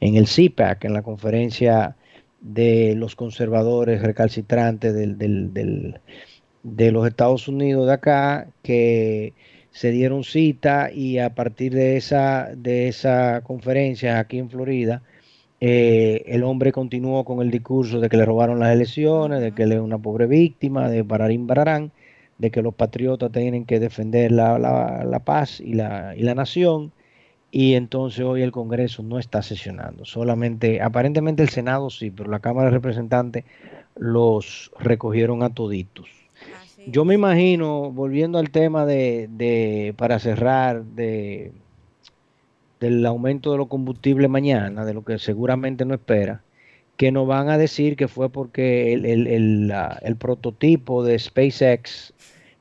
[0.00, 1.96] en el CIPAC, en la conferencia
[2.44, 6.00] de los conservadores recalcitrantes del, del,
[6.62, 9.32] de los Estados Unidos de acá que
[9.70, 15.02] se dieron cita y a partir de esa, de esa conferencia aquí en Florida,
[15.60, 19.62] eh, el hombre continuó con el discurso de que le robaron las elecciones, de que
[19.62, 21.92] él es una pobre víctima, de Bararín Bararán,
[22.36, 26.34] de que los patriotas tienen que defender la, la, la paz y la, y la
[26.34, 26.92] nación
[27.56, 30.04] y entonces hoy el Congreso no está sesionando.
[30.04, 33.44] Solamente, aparentemente el Senado sí, pero la Cámara de Representantes
[33.94, 36.08] los recogieron a toditos.
[36.88, 41.52] Yo me imagino, volviendo al tema de, de para cerrar, de
[42.80, 46.42] del aumento de los combustibles mañana, de lo que seguramente no espera,
[46.96, 52.14] que nos van a decir que fue porque el, el, el, prototipo de SpaceX,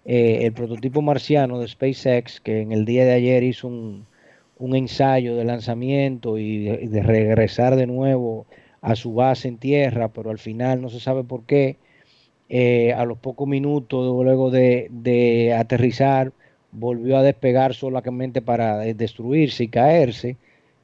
[0.05, 4.05] eh, el prototipo marciano de SpaceX, que en el día de ayer hizo un,
[4.57, 8.45] un ensayo de lanzamiento y de, regresar de nuevo
[8.81, 11.77] a su base en tierra, pero al final no se sabe por qué.
[12.49, 16.33] Eh, a los pocos minutos luego de, aterrizar
[16.71, 20.37] volvió a despegar solamente para destruirse y caerse,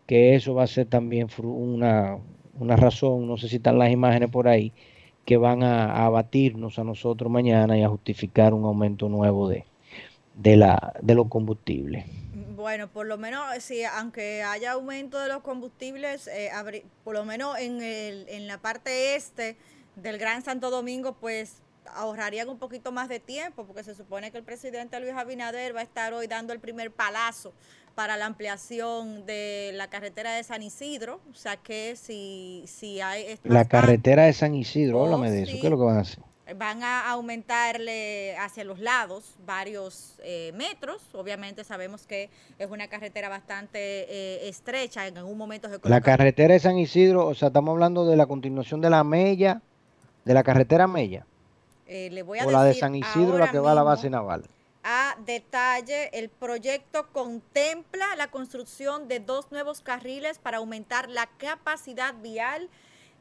[0.05, 2.17] que eso va a ser también una,
[2.59, 4.71] una razón, no sé si están las imágenes por ahí,
[5.25, 9.65] que van a, abatirnos a nosotros mañana y a justificar un aumento nuevo de,
[10.35, 12.05] de, la, de los combustibles.
[12.59, 16.51] Bueno, por lo menos, sí, aunque haya aumento de los combustibles, eh,
[17.05, 19.55] por lo menos en, el, en la parte este
[19.95, 21.61] del Gran Santo Domingo, pues
[21.95, 25.79] ahorrarían un poquito más de tiempo, porque se supone que el presidente Luis Abinader va
[25.79, 27.53] a estar hoy dando el primer palazo
[27.95, 33.39] para la ampliación de la carretera de San Isidro, o sea que si, si hay...
[33.45, 36.28] La carretera de San Isidro, háblame de eso, ¿qué es lo que van a hacer?
[36.55, 41.01] Van a aumentarle hacia los lados varios eh, metros.
[41.13, 45.07] Obviamente sabemos que es una carretera bastante eh, estrecha.
[45.07, 48.25] En algún momento se La carretera de San Isidro, o sea, estamos hablando de la
[48.25, 49.61] continuación de la Mella,
[50.25, 51.25] de la carretera Mella.
[51.87, 54.09] Eh, le voy a o la de San Isidro, la que va a la base
[54.09, 54.43] naval.
[54.83, 62.13] A detalle, el proyecto contempla la construcción de dos nuevos carriles para aumentar la capacidad
[62.21, 62.69] vial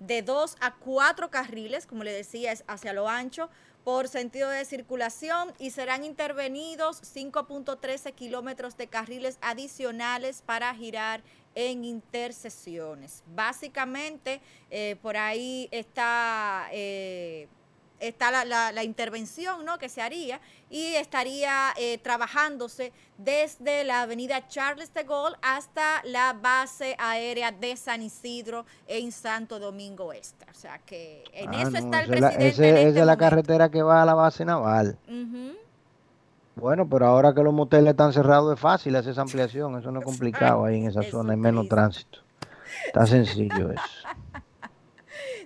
[0.00, 3.50] de dos a cuatro carriles, como le decía, es hacia lo ancho,
[3.84, 11.22] por sentido de circulación y serán intervenidos 5.13 kilómetros de carriles adicionales para girar
[11.54, 13.22] en intercesiones.
[13.34, 14.40] Básicamente,
[14.70, 16.68] eh, por ahí está...
[16.70, 17.48] Eh,
[18.00, 19.78] está la, la, la intervención ¿no?
[19.78, 20.40] que se haría
[20.70, 27.76] y estaría eh, trabajándose desde la avenida Charles de Gaulle hasta la base aérea de
[27.76, 30.46] San Isidro en Santo Domingo Este.
[30.50, 32.48] O sea que en Ah, eso no, está el la- presidente.
[32.48, 33.18] ese- en esa este es la momento.
[33.20, 34.98] carretera que va a la base naval.
[36.56, 40.00] Bueno, pero ahora que los moteles están cerrados es fácil hacer esa ampliación, eso no
[40.00, 40.04] es
[40.58, 42.18] complicado ahí en esa zona, hay menos tránsito.
[42.86, 43.82] Está sencillo eso.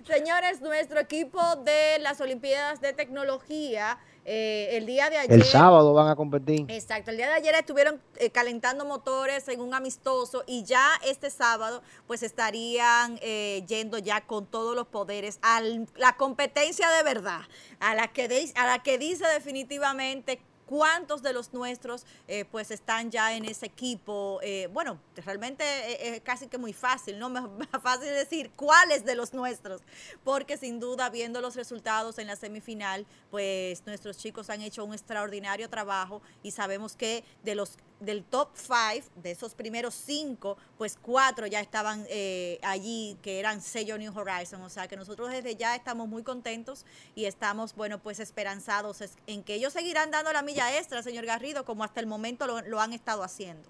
[0.05, 5.31] Señores, nuestro equipo de las Olimpiadas de Tecnología, eh, el día de ayer.
[5.33, 6.65] El sábado van a competir.
[6.69, 11.29] Exacto, el día de ayer estuvieron eh, calentando motores en un amistoso y ya este
[11.29, 15.61] sábado pues estarían eh, yendo ya con todos los poderes a
[15.95, 17.41] la competencia de verdad,
[17.79, 22.71] a la que, de- a la que dice definitivamente cuántos de los nuestros eh, pues
[22.71, 24.39] están ya en ese equipo.
[24.41, 27.29] Eh, bueno, realmente eh, es casi que muy fácil, ¿no?
[27.29, 27.47] Más
[27.81, 29.81] fácil decir cuáles de los nuestros,
[30.23, 34.93] porque sin duda viendo los resultados en la semifinal, pues nuestros chicos han hecho un
[34.93, 40.97] extraordinario trabajo y sabemos que de los del top five, de esos primeros cinco, pues
[41.01, 44.61] cuatro ya estaban eh, allí, que eran sello New Horizon.
[44.61, 46.85] O sea que nosotros desde ya estamos muy contentos
[47.15, 51.25] y estamos, bueno, pues esperanzados es- en que ellos seguirán dando la milla extra, señor
[51.25, 53.69] Garrido, como hasta el momento lo, lo han estado haciendo.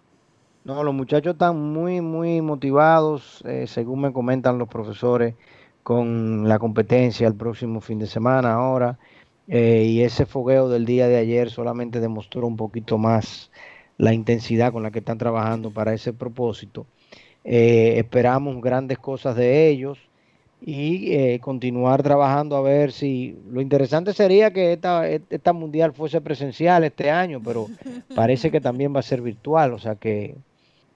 [0.63, 5.35] No, los muchachos están muy, muy motivados, eh, según me comentan los profesores,
[5.83, 8.97] con la competencia el próximo fin de semana ahora.
[9.49, 13.51] eh, y ese fogueo del día de ayer solamente demostró un poquito más
[14.03, 16.85] la intensidad con la que están trabajando para ese propósito.
[17.45, 19.97] Eh, esperamos grandes cosas de ellos
[20.65, 26.21] y eh, continuar trabajando a ver si lo interesante sería que esta, esta mundial fuese
[26.21, 27.67] presencial este año, pero
[28.15, 30.35] parece que también va a ser virtual, o sea que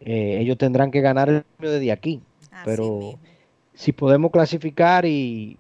[0.02, 2.22] eh, ellos tendrán que ganar el premio desde aquí.
[2.52, 3.20] Así Pero mismo.
[3.74, 5.58] si podemos clasificar y,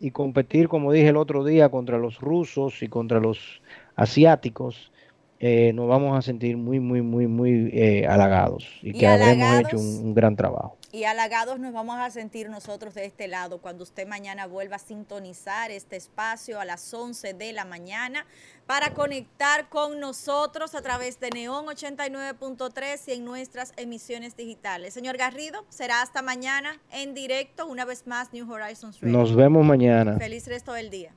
[0.00, 3.60] y competir, como dije el otro día, contra los rusos y contra los
[3.96, 4.92] asiáticos,
[5.40, 9.46] eh, nos vamos a sentir muy, muy, muy, muy eh, halagados y, Y que habremos
[9.46, 9.68] halagados.
[9.68, 10.76] hecho un, un gran trabajo.
[10.90, 14.78] Y halagados nos vamos a sentir nosotros de este lado cuando usted mañana vuelva a
[14.78, 18.26] sintonizar este espacio a las 11 de la mañana
[18.66, 24.94] para conectar con nosotros a través de Neón 89.3 y en nuestras emisiones digitales.
[24.94, 29.16] Señor Garrido, será hasta mañana en directo, una vez más New Horizons Radio.
[29.16, 30.16] Nos vemos mañana.
[30.18, 31.12] Feliz resto del día.